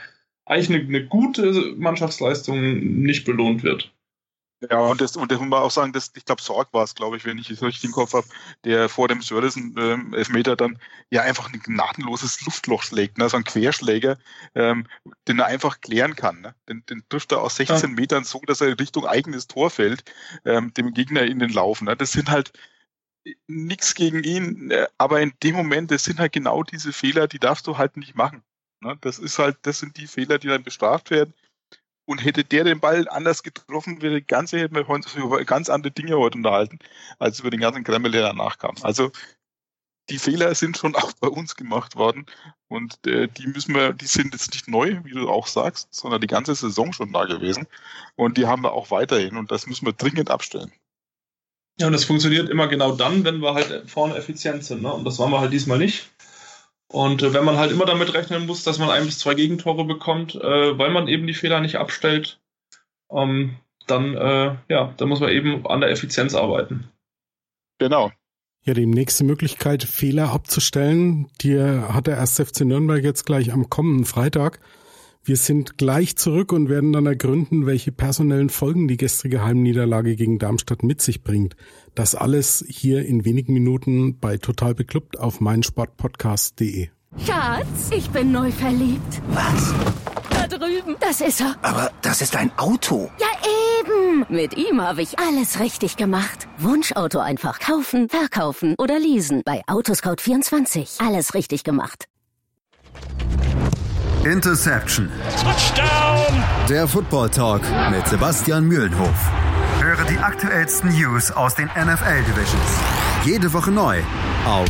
[0.44, 3.92] eigentlich eine, eine gute Mannschaftsleistung nicht belohnt wird.
[4.60, 6.96] Ja, und das, und das muss man auch sagen, dass, ich glaube, Sorg war es,
[6.96, 8.26] glaube ich, wenn ich es richtig im Kopf habe,
[8.64, 10.80] der vor dem Sörlesen ähm, Elfmeter dann
[11.10, 13.28] ja einfach ein gnadenloses Luftloch schlägt, ne?
[13.28, 14.18] so ein Querschläger,
[14.56, 14.88] ähm,
[15.28, 16.40] den er einfach klären kann.
[16.40, 16.56] Ne?
[16.68, 17.94] Den, den trifft er aus 16 ja.
[17.94, 20.02] Metern so, dass er Richtung eigenes Tor fällt,
[20.44, 21.80] ähm, dem Gegner in den Lauf.
[21.80, 21.96] Ne?
[21.96, 22.52] Das sind halt
[23.46, 27.38] nichts gegen ihn, äh, aber in dem Moment, das sind halt genau diese Fehler, die
[27.38, 28.42] darfst du halt nicht machen.
[28.80, 28.96] Ne?
[29.00, 31.32] Das ist halt, das sind die Fehler, die dann bestraft werden.
[32.08, 35.92] Und hätte der den Ball anders getroffen, wäre ganze hätten wir heute über ganz andere
[35.92, 36.78] Dinge heute unterhalten,
[37.18, 38.76] als über den ganzen Kreml, der danach kam.
[38.80, 39.10] Also
[40.08, 42.24] die Fehler sind schon auch bei uns gemacht worden
[42.68, 46.22] und äh, die müssen wir, die sind jetzt nicht neu, wie du auch sagst, sondern
[46.22, 47.66] die ganze Saison schon da gewesen
[48.16, 50.72] und die haben wir auch weiterhin und das müssen wir dringend abstellen.
[51.78, 54.94] Ja, und das funktioniert immer genau dann, wenn wir halt vorne effizient sind, ne?
[54.94, 56.08] Und das waren wir halt diesmal nicht.
[56.90, 59.84] Und äh, wenn man halt immer damit rechnen muss, dass man ein bis zwei Gegentore
[59.84, 62.40] bekommt, äh, weil man eben die Fehler nicht abstellt,
[63.10, 66.88] ähm, dann, äh, ja, dann muss man eben an der Effizienz arbeiten.
[67.78, 68.10] Genau.
[68.64, 72.40] Ja, die nächste Möglichkeit, Fehler abzustellen, die hat der 1.
[72.40, 74.60] FC Nürnberg jetzt gleich am kommenden Freitag.
[75.28, 80.38] Wir sind gleich zurück und werden dann ergründen, welche personellen Folgen die gestrige Heimniederlage gegen
[80.38, 81.54] Darmstadt mit sich bringt.
[81.94, 86.88] Das alles hier in wenigen Minuten bei Total Beklubbt auf meinsportpodcast.de.
[87.26, 89.20] Schatz, ich bin neu verliebt.
[89.28, 89.74] Was?
[90.30, 90.96] Da drüben.
[90.98, 91.56] Das ist er.
[91.60, 93.10] Aber das ist ein Auto.
[93.20, 93.26] Ja,
[93.80, 94.24] eben.
[94.30, 96.48] Mit ihm habe ich alles richtig gemacht.
[96.56, 99.42] Wunschauto einfach kaufen, verkaufen oder leasen.
[99.44, 101.06] Bei Autoscout24.
[101.06, 102.06] Alles richtig gemacht.
[104.24, 105.08] Interception.
[105.40, 106.44] Touchdown.
[106.68, 109.30] Der Football Talk mit Sebastian Mühlenhof.
[109.80, 112.80] Höre die aktuellsten News aus den NFL Divisions.
[113.24, 114.00] Jede Woche neu
[114.44, 114.68] auf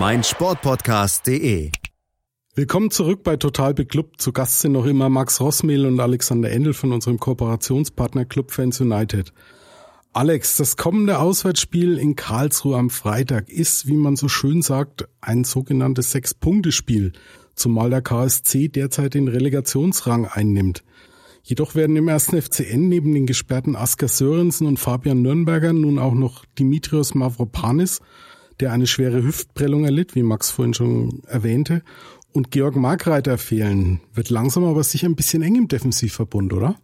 [0.00, 1.70] meinsportpodcast.de.
[2.56, 4.20] Willkommen zurück bei Total Beklubbt.
[4.20, 8.80] Zu Gast sind noch immer Max Rossmehl und Alexander Endel von unserem Kooperationspartner Club Fans
[8.80, 9.32] United.
[10.12, 15.44] Alex, das kommende Auswärtsspiel in Karlsruhe am Freitag ist, wie man so schön sagt, ein
[15.44, 17.12] sogenanntes Sechs-Punkte-Spiel
[17.54, 20.84] zumal der KSC derzeit den Relegationsrang einnimmt.
[21.42, 26.14] Jedoch werden im ersten FCN neben den gesperrten Asker Sörensen und Fabian Nürnberger nun auch
[26.14, 28.00] noch Dimitrios Mavropanis,
[28.60, 31.82] der eine schwere Hüftprellung erlitt, wie Max vorhin schon erwähnte,
[32.32, 34.00] und Georg Markreiter fehlen.
[34.14, 36.76] Wird langsam aber sicher ein bisschen eng im Defensivverbund, oder?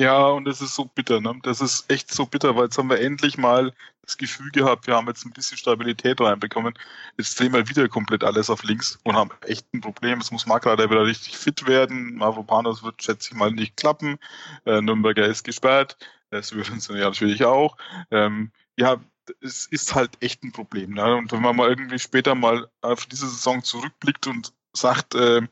[0.00, 1.38] Ja, und das ist so bitter, ne?
[1.42, 3.72] Das ist echt so bitter, weil jetzt haben wir endlich mal
[4.02, 6.74] das Gefühl gehabt, wir haben jetzt ein bisschen Stabilität reinbekommen.
[7.18, 10.20] Jetzt drehen wir wieder komplett alles auf links und haben echt ein Problem.
[10.20, 12.14] Es muss Makler wieder richtig fit werden.
[12.14, 14.18] Mavropanos wird, schätze ich mal, nicht klappen.
[14.64, 15.98] Äh, Nürnberger ist gesperrt.
[16.30, 17.76] Das würde uns natürlich auch.
[18.12, 19.00] Ähm, ja,
[19.40, 20.94] es ist halt echt ein Problem.
[20.94, 21.16] Ne?
[21.16, 25.42] Und wenn man mal irgendwie später mal auf diese Saison zurückblickt und sagt, äh,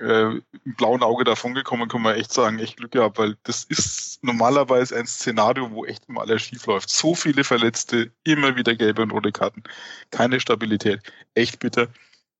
[0.00, 3.64] äh, im blauen Auge davon gekommen, kann man echt sagen, echt Glück gehabt, weil das
[3.64, 6.90] ist normalerweise ein Szenario, wo echt mal alles schief läuft.
[6.90, 9.62] So viele Verletzte, immer wieder gelbe und rote Karten,
[10.10, 11.00] keine Stabilität,
[11.34, 11.88] echt bitter.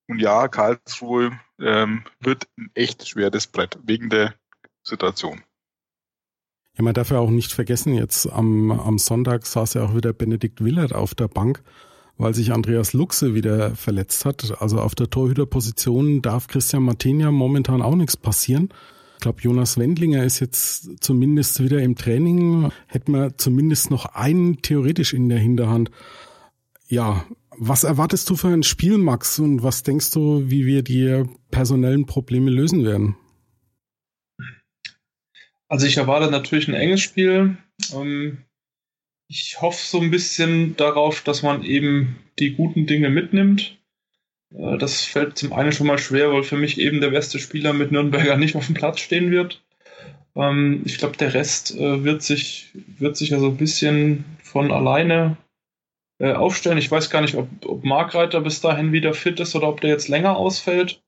[0.07, 4.33] Und ja, Karlsruhe ähm, wird ein echt schweres Brett wegen der
[4.83, 5.43] Situation.
[6.77, 10.13] Ja, man darf ja auch nicht vergessen, jetzt am, am Sonntag saß ja auch wieder
[10.13, 11.61] Benedikt Willert auf der Bank
[12.17, 14.61] weil sich Andreas Luxe wieder verletzt hat.
[14.61, 18.69] Also auf der Torhüterposition darf Christian Martin ja momentan auch nichts passieren.
[19.15, 22.71] Ich glaube, Jonas Wendlinger ist jetzt zumindest wieder im Training.
[22.87, 25.91] Hätten wir zumindest noch einen theoretisch in der Hinterhand.
[26.87, 27.25] Ja,
[27.57, 29.37] was erwartest du für ein Spiel, Max?
[29.37, 33.15] Und was denkst du, wie wir die personellen Probleme lösen werden?
[35.67, 37.57] Also ich erwarte natürlich ein enges Spiel.
[37.93, 38.39] Ähm,
[39.31, 43.77] ich hoffe so ein bisschen darauf, dass man eben die guten Dinge mitnimmt.
[44.53, 47.71] Äh, das fällt zum einen schon mal schwer, weil für mich eben der beste Spieler
[47.71, 49.63] mit Nürnberger nicht auf dem Platz stehen wird.
[50.35, 54.69] Ähm, ich glaube, der Rest äh, wird sich, wird sich ja so ein bisschen von
[54.69, 55.37] alleine
[56.19, 56.77] äh, aufstellen.
[56.77, 59.91] Ich weiß gar nicht, ob, ob Markreiter bis dahin wieder fit ist oder ob der
[59.91, 61.01] jetzt länger ausfällt.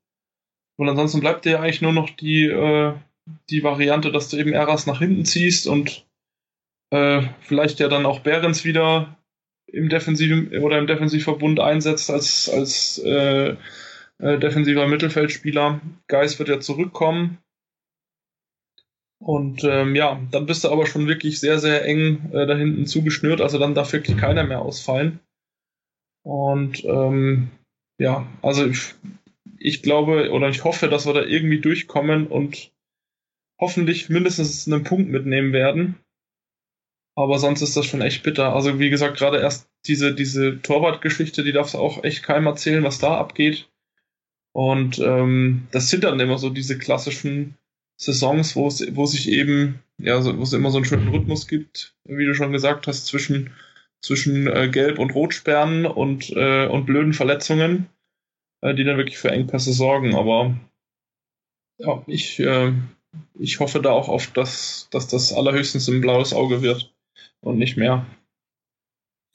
[0.78, 2.50] Und ansonsten bleibt dir ja eigentlich nur noch die,
[3.52, 6.04] die Variante, dass du eben Eras nach hinten ziehst und
[6.94, 9.18] äh, vielleicht ja dann auch Behrens wieder
[9.66, 13.56] im defensiven oder im Defensivverbund einsetzt als, als äh,
[14.20, 15.82] äh, defensiver Mittelfeldspieler.
[16.08, 17.40] Geis wird ja zurückkommen.
[19.20, 22.86] Und ähm, ja, dann bist du aber schon wirklich sehr, sehr eng äh, da hinten
[22.86, 23.42] zugeschnürt.
[23.42, 25.20] Also dann darf wirklich keiner mehr ausfallen.
[26.24, 27.50] Und ähm,
[27.98, 28.94] ja, also ich,
[29.58, 32.72] ich glaube oder ich hoffe, dass wir da irgendwie durchkommen und
[33.60, 35.96] hoffentlich mindestens einen Punkt mitnehmen werden.
[37.16, 38.54] Aber sonst ist das schon echt bitter.
[38.56, 42.84] Also wie gesagt, gerade erst diese, diese Torwartgeschichte, die darfst du auch echt keinem erzählen,
[42.84, 43.70] was da abgeht.
[44.54, 47.58] Und ähm, das sind dann immer so diese klassischen
[47.98, 51.96] Saisons, wo es, wo sich eben, ja, wo es immer so einen schönen Rhythmus gibt,
[52.06, 53.52] wie du schon gesagt hast, zwischen,
[54.02, 57.90] zwischen äh, Gelb- und Rotsperren und, äh, und blöden Verletzungen,
[58.62, 60.16] äh, die dann wirklich für Engpässe sorgen.
[60.16, 60.56] Aber
[61.78, 62.74] ja, ich, äh,
[63.40, 66.93] ich hoffe da auch auf, dass, dass das allerhöchstens ein blaues Auge wird
[67.42, 68.06] und nicht mehr.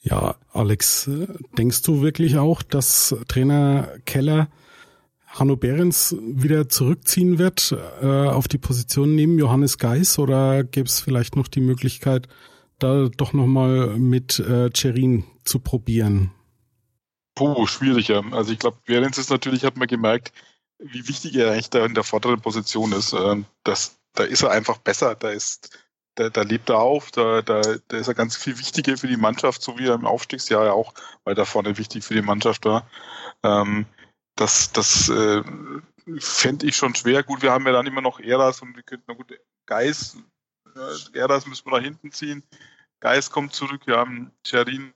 [0.01, 1.11] Ja, Alex,
[1.57, 4.49] denkst du wirklich auch, dass Trainer Keller
[5.26, 11.01] Hanno Behrens wieder zurückziehen wird äh, auf die Position neben Johannes Geis oder gäbe es
[11.01, 12.29] vielleicht noch die Möglichkeit,
[12.79, 16.31] da doch nochmal mit äh, Cerin zu probieren?
[17.35, 18.24] Puh, schwieriger.
[18.33, 20.33] Also ich glaube, Behrens ist natürlich, hat man gemerkt,
[20.79, 23.12] wie wichtig er eigentlich da in der vorderen Position ist.
[23.12, 25.14] Ähm, das, da ist er einfach besser.
[25.14, 25.79] Da ist
[26.19, 29.16] da, da lebt er auf, da, da, da ist er ganz viel wichtiger für die
[29.16, 30.93] Mannschaft, so wie er im Aufstiegsjahr ja auch,
[31.23, 32.91] weil da vorne wichtig für die Mannschaft war.
[33.45, 33.87] Ähm,
[34.35, 35.43] das das äh,
[36.19, 37.23] fände ich schon schwer.
[37.23, 39.33] Gut, wir haben ja dann immer noch Eras und wir könnten, na gut,
[39.66, 40.16] Geis,
[40.75, 42.43] äh, Eras müssen wir nach hinten ziehen.
[42.99, 44.93] Geis kommt zurück, wir haben Cherin.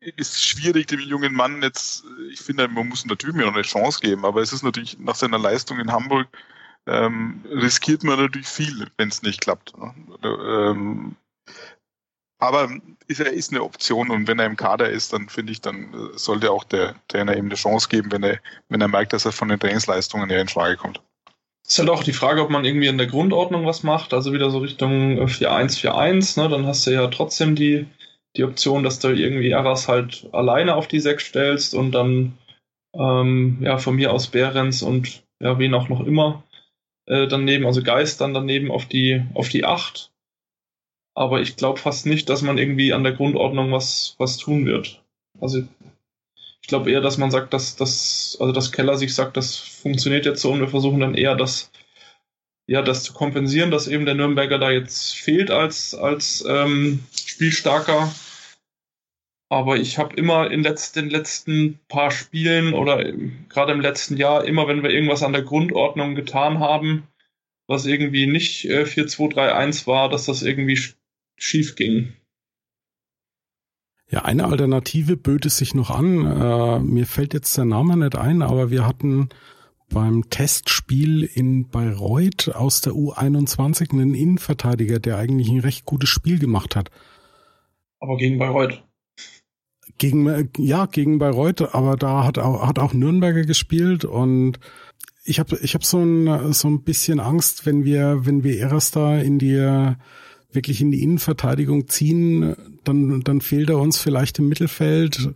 [0.00, 4.00] Ist schwierig, dem jungen Mann jetzt, ich finde, man muss natürlich mir noch eine Chance
[4.00, 6.28] geben, aber es ist natürlich nach seiner Leistung in Hamburg
[6.86, 9.76] ähm, riskiert man natürlich viel, wenn es nicht klappt.
[9.78, 9.94] Ne?
[10.22, 11.16] Ähm,
[12.38, 12.68] aber
[13.08, 15.94] ist, er ist eine Option und wenn er im Kader ist, dann finde ich, dann
[15.94, 19.24] äh, sollte auch der Trainer ihm eine Chance geben, wenn er, wenn er merkt, dass
[19.24, 21.00] er von den Trainingsleistungen her in Frage kommt.
[21.66, 24.50] Ist halt auch die Frage, ob man irgendwie in der Grundordnung was macht, also wieder
[24.50, 26.48] so Richtung 4-1-4-1, ne?
[26.48, 27.86] dann hast du ja trotzdem die,
[28.36, 32.38] die Option, dass du irgendwie Aras halt alleine auf die 6 stellst und dann
[32.94, 36.44] ähm, ja von mir aus Behrens und ja, wen auch noch immer
[37.06, 40.10] äh, daneben, also Geist dann daneben auf die, auf die 8.
[41.14, 45.02] Aber ich glaube fast nicht, dass man irgendwie an der Grundordnung was, was tun wird.
[45.40, 45.62] Also
[46.60, 50.26] ich glaube eher, dass man sagt, dass das, also dass Keller sich sagt, das funktioniert
[50.26, 51.70] jetzt so und wir versuchen dann eher das,
[52.66, 58.12] ja, das zu kompensieren, dass eben der Nürnberger da jetzt fehlt als, als ähm, spielstarker
[59.48, 63.12] aber ich habe immer in letz den letzten paar Spielen oder
[63.48, 67.04] gerade im letzten Jahr, immer wenn wir irgendwas an der Grundordnung getan haben,
[67.68, 70.80] was irgendwie nicht äh, 4-2-3-1 war, dass das irgendwie
[71.36, 72.12] schief ging.
[74.08, 76.24] Ja, eine Alternative böte sich noch an.
[76.24, 79.28] Äh, mir fällt jetzt der Name nicht ein, aber wir hatten
[79.88, 86.38] beim Testspiel in Bayreuth aus der U21 einen Innenverteidiger, der eigentlich ein recht gutes Spiel
[86.38, 86.90] gemacht hat.
[87.98, 88.85] Aber gegen Bayreuth.
[89.98, 94.58] Gegen, ja, gegen Bayreuth, aber da hat auch, hat auch Nürnberger gespielt und
[95.24, 99.18] ich habe ich hab so ein, so ein bisschen Angst, wenn wir, wenn wir Erasta
[99.18, 99.56] in die,
[100.52, 105.32] wirklich in die Innenverteidigung ziehen, dann, dann fehlt er uns vielleicht im Mittelfeld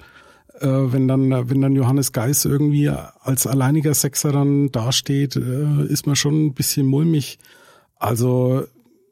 [0.60, 6.06] äh, wenn dann, wenn dann Johannes Geis irgendwie als alleiniger Sechser dann dasteht, äh, ist
[6.06, 7.38] man schon ein bisschen mulmig.
[7.96, 8.64] Also,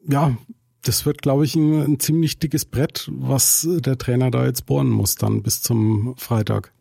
[0.07, 0.37] ja,
[0.83, 4.89] das wird, glaube ich, ein, ein, ziemlich dickes Brett, was der Trainer da jetzt bohren
[4.89, 6.73] muss dann bis zum Freitag.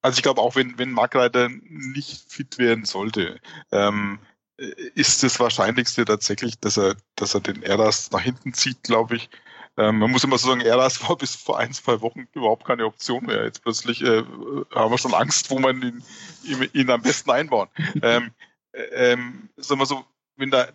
[0.00, 3.40] Also ich glaube auch, wenn, wenn Markreiter nicht fit werden sollte,
[3.70, 4.18] ähm,
[4.56, 9.30] ist das Wahrscheinlichste tatsächlich, dass er, dass er den Eras nach hinten zieht, glaube ich.
[9.76, 12.84] Ähm, man muss immer so sagen, Eras war bis vor ein, zwei Wochen überhaupt keine
[12.84, 13.44] Option mehr.
[13.44, 14.22] Jetzt plötzlich äh,
[14.74, 16.04] haben wir schon Angst, wo man ihn,
[16.44, 17.68] ihn, ihn am besten einbauen.
[18.02, 18.32] ähm,
[18.72, 20.04] äh, ähm, sagen wir so,
[20.36, 20.68] wenn da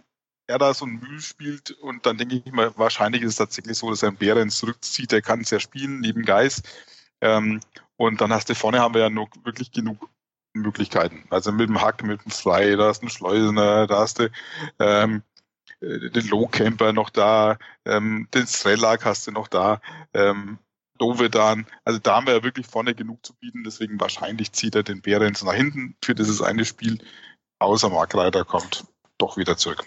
[0.47, 3.89] er so ein Mühl spielt und dann denke ich mal, wahrscheinlich ist es tatsächlich so,
[3.89, 6.63] dass er einen Bären zurückzieht, der kann es ja spielen, neben Geis.
[7.21, 7.59] Ähm,
[7.97, 10.09] und dann hast du vorne haben wir ja noch wirklich genug
[10.53, 11.25] Möglichkeiten.
[11.29, 14.31] Also mit dem Hack, mit dem Fly, da hast du einen Schleusener, da hast du
[14.79, 15.23] ähm,
[15.81, 19.81] äh, den Low-Camper noch da, ähm, den Strelak hast du noch da,
[20.13, 20.59] ähm,
[20.97, 21.67] Dovedan.
[21.83, 25.01] Also da haben wir ja wirklich vorne genug zu bieten, deswegen wahrscheinlich zieht er den
[25.01, 26.99] Behrens nach hinten für dieses eine Spiel,
[27.59, 28.85] außer Markreiter kommt
[29.17, 29.83] doch wieder zurück.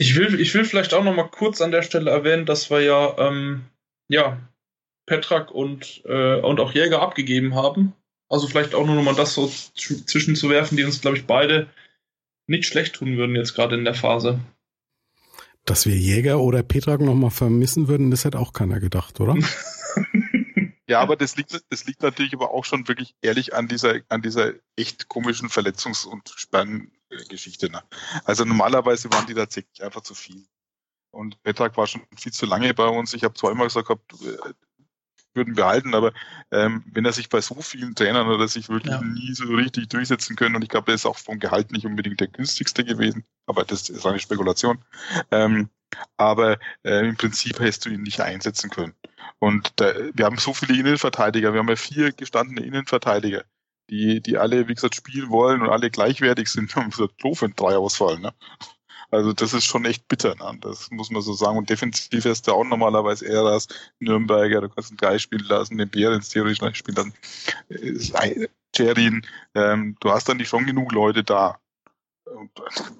[0.00, 2.80] Ich will, ich will vielleicht auch noch mal kurz an der Stelle erwähnen, dass wir
[2.80, 3.66] ja, ähm,
[4.08, 4.40] ja
[5.04, 7.92] Petrak und, äh, und auch Jäger abgegeben haben.
[8.30, 11.68] Also vielleicht auch nur noch mal das so zwischenzuwerfen, die uns, glaube ich, beide
[12.46, 14.40] nicht schlecht tun würden jetzt gerade in der Phase.
[15.66, 19.36] Dass wir Jäger oder Petrak nochmal vermissen würden, das hätte auch keiner gedacht, oder?
[20.88, 24.22] ja, aber das liegt, das liegt natürlich aber auch schon wirklich ehrlich an dieser, an
[24.22, 26.32] dieser echt komischen Verletzungs- und
[27.10, 27.70] Sperrengeschichte.
[27.70, 27.82] Ne?
[28.24, 30.46] Also normalerweise waren die tatsächlich einfach zu viel.
[31.12, 33.14] Und Petrak war schon viel zu lange bei uns.
[33.14, 34.52] Ich habe zwar immer gesagt, gehabt, äh,
[35.34, 36.12] würden behalten, aber
[36.50, 39.00] ähm, wenn er sich bei so vielen Trainern oder sich wirklich ja.
[39.00, 42.18] nie so richtig durchsetzen können, und ich glaube, er ist auch vom Gehalt nicht unbedingt
[42.18, 44.84] der günstigste gewesen, aber das ist eine Spekulation.
[45.30, 45.70] Ähm,
[46.16, 48.94] aber äh, im Prinzip hättest du ihn nicht einsetzen können.
[49.38, 53.44] Und da, wir haben so viele Innenverteidiger, wir haben ja vier gestandene Innenverteidiger,
[53.90, 56.76] die, die alle, wie gesagt, spielen wollen und alle gleichwertig sind.
[56.76, 58.22] Und gesagt, doof, wenn drei ausfallen.
[58.22, 58.32] Ne?
[59.10, 60.58] Also das ist schon echt bitter, ne?
[60.60, 61.58] das muss man so sagen.
[61.58, 63.66] Und defensiv hast du auch normalerweise eher das
[63.98, 67.12] Nürnberger, du kannst einen Guy spielen lassen, den Bär ins theoretisch noch spielen
[67.68, 68.52] lassen.
[68.76, 71.58] Jerin, ähm, du hast dann nicht schon genug Leute da.
[72.24, 72.50] Und,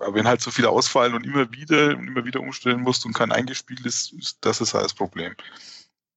[0.00, 3.12] aber wenn halt so viele ausfallen und immer wieder und immer wieder umstellen musst und
[3.12, 5.36] kein eingespielt ist, das ist halt das Problem.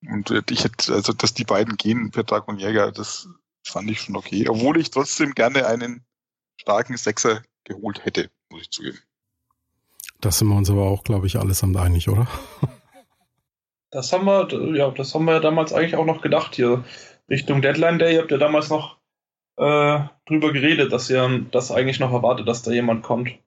[0.08, 3.30] Und äh, ich hätte, also dass die beiden gehen, Vertrag und Jäger, das
[3.64, 4.48] fand ich schon okay.
[4.48, 6.04] Obwohl ich trotzdem gerne einen
[6.58, 9.00] starken Sechser geholt hätte, muss ich zugeben.
[10.22, 12.28] Das sind wir uns aber auch, glaube ich, allesamt einig, oder?
[13.92, 16.84] Das haben wir, ja, das haben wir ja damals eigentlich auch noch gedacht hier.
[17.30, 18.98] Richtung Deadline Day habt ihr damals noch
[19.58, 23.38] äh, drüber geredet, dass ihr das eigentlich noch erwartet, dass da jemand kommt.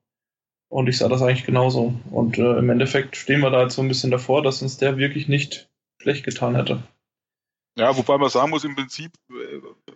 [0.69, 1.93] Und ich sah das eigentlich genauso.
[2.11, 4.97] Und äh, im Endeffekt stehen wir da jetzt so ein bisschen davor, dass uns der
[4.97, 5.69] wirklich nicht
[6.01, 6.83] schlecht getan hätte.
[7.77, 9.91] Ja, wobei man sagen muss, im Prinzip äh,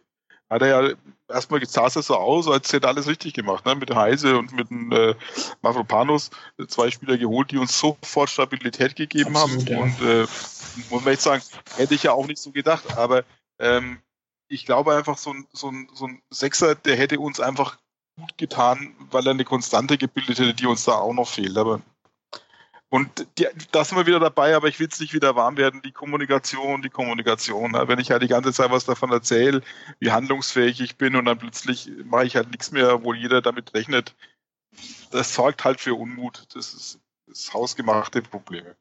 [0.51, 0.95] hat er ja
[1.29, 3.73] erstmal sah es so aus, als hätte alles richtig gemacht, ne?
[3.73, 5.15] Mit Heise und mit dem äh,
[5.61, 6.29] Mavropanos,
[6.67, 9.71] zwei Spieler geholt, die uns sofort Stabilität gegeben Absolut, haben.
[9.71, 9.79] Ja.
[9.79, 10.27] Und äh,
[10.89, 11.41] muss man echt sagen,
[11.77, 13.23] hätte ich ja auch nicht so gedacht, aber
[13.59, 13.99] ähm,
[14.49, 17.77] ich glaube einfach, so ein, so, ein, so ein Sechser, der hätte uns einfach
[18.17, 21.57] gut getan, weil er eine Konstante gebildet hätte, die uns da auch noch fehlt.
[21.57, 21.79] Aber
[22.91, 25.81] und die, da sind wir wieder dabei, aber ich will es nicht wieder warm werden.
[25.81, 27.71] Die Kommunikation, die Kommunikation.
[27.71, 29.61] Wenn ich halt die ganze Zeit was davon erzähle,
[29.99, 33.73] wie handlungsfähig ich bin und dann plötzlich mache ich halt nichts mehr, wo jeder damit
[33.73, 34.13] rechnet,
[35.09, 36.47] das sorgt halt für Unmut.
[36.53, 38.75] Das ist das hausgemachte Probleme.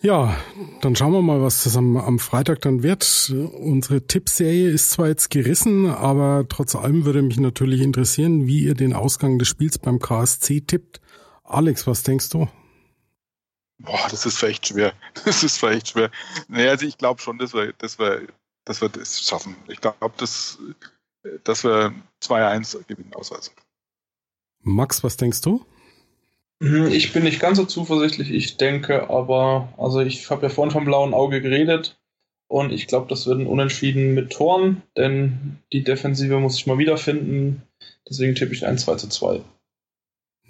[0.00, 0.34] Ja,
[0.80, 3.30] dann schauen wir mal, was das am, am Freitag dann wird.
[3.58, 8.72] Unsere Tippserie ist zwar jetzt gerissen, aber trotz allem würde mich natürlich interessieren, wie ihr
[8.72, 11.02] den Ausgang des Spiels beim KSC tippt.
[11.50, 12.48] Alex, was denkst du?
[13.78, 14.92] Boah, das ist vielleicht schwer.
[15.24, 16.10] Das ist vielleicht schwer.
[16.48, 18.28] Nee, also ich glaube schon, dass wir, dass wir,
[18.64, 19.56] dass wir das schaffen.
[19.66, 20.58] Ich glaube, dass,
[21.44, 21.92] dass wir
[22.22, 23.52] 2-1 gewinnen ausweisen.
[24.62, 25.66] Max, was denkst du?
[26.62, 28.30] Hm, ich bin nicht ganz so zuversichtlich.
[28.30, 31.98] Ich denke aber, also ich habe ja vorhin vom blauen Auge geredet
[32.46, 36.78] und ich glaube, das wird ein Unentschieden mit Toren, denn die Defensive muss ich mal
[36.78, 37.62] wiederfinden.
[38.08, 39.40] Deswegen tippe ich ein 2 zu 2.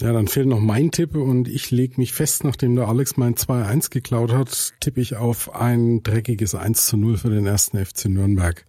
[0.00, 3.34] Ja, dann fehlt noch mein Tipp und ich lege mich fest, nachdem der Alex mein
[3.34, 8.06] 2-1 geklaut hat, tippe ich auf ein dreckiges 1 zu 0 für den ersten FC
[8.06, 8.64] Nürnberg.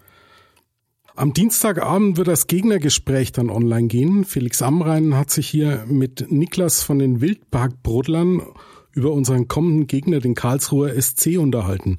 [1.16, 4.26] Am Dienstagabend wird das Gegnergespräch dann online gehen.
[4.26, 8.42] Felix Amrein hat sich hier mit Niklas von den Wildparkbrodlern
[8.92, 11.98] über unseren kommenden Gegner, den Karlsruher SC, unterhalten.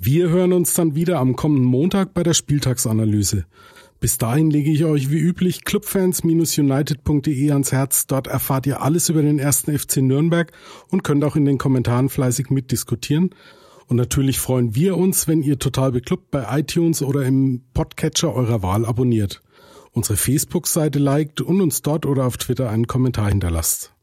[0.00, 3.46] Wir hören uns dann wieder am kommenden Montag bei der Spieltagsanalyse.
[4.04, 8.06] Bis dahin lege ich euch wie üblich clubfans-united.de ans Herz.
[8.06, 10.52] Dort erfahrt ihr alles über den ersten FC Nürnberg
[10.90, 13.30] und könnt auch in den Kommentaren fleißig mitdiskutieren.
[13.86, 18.62] Und natürlich freuen wir uns, wenn ihr total beklubbt bei iTunes oder im Podcatcher eurer
[18.62, 19.40] Wahl abonniert,
[19.92, 23.93] unsere Facebook-Seite liked und uns dort oder auf Twitter einen Kommentar hinterlasst.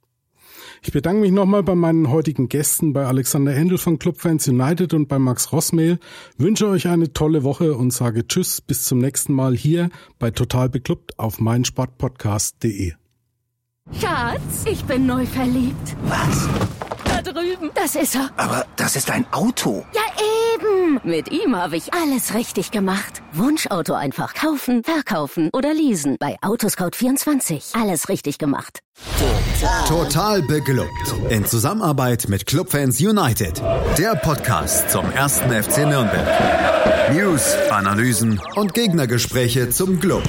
[0.84, 5.08] Ich bedanke mich nochmal bei meinen heutigen Gästen, bei Alexander Händel von Clubfans United und
[5.08, 6.00] bei Max Rossmehl,
[6.38, 10.70] wünsche euch eine tolle Woche und sage Tschüss, bis zum nächsten Mal hier bei Total
[10.70, 12.94] Beklubbt auf meinsportpodcast.de.
[14.00, 15.96] Schatz, ich bin neu verliebt.
[16.06, 16.50] Was?
[17.34, 17.72] Drüben.
[17.76, 18.30] Das ist er.
[18.38, 19.86] Aber das ist ein Auto.
[19.94, 20.02] Ja,
[20.56, 21.00] eben.
[21.04, 23.22] Mit ihm habe ich alles richtig gemacht.
[23.34, 26.18] Wunschauto einfach kaufen, verkaufen oder leasen.
[26.20, 27.80] Bei Autoscout24.
[27.80, 28.80] Alles richtig gemacht.
[29.88, 30.90] Total beglückt.
[31.30, 33.62] In Zusammenarbeit mit Clubfans United.
[33.98, 36.28] Der Podcast zum ersten FC Nürnberg.
[37.14, 40.24] News, Analysen und Gegnergespräche zum Club.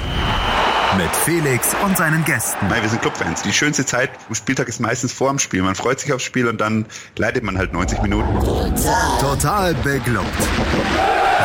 [0.96, 2.68] Mit Felix und seinen Gästen.
[2.68, 3.42] Nein, wir sind Clubfans.
[3.42, 5.62] Die schönste Zeit am Spieltag ist meistens vor dem Spiel.
[5.62, 6.84] Man freut sich aufs Spiel und dann
[7.16, 8.28] leidet man halt 90 Minuten.
[9.20, 10.26] Total beglückt.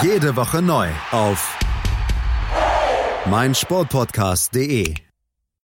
[0.02, 1.58] Jede Woche neu auf
[3.26, 5.07] meinsportpodcast.de.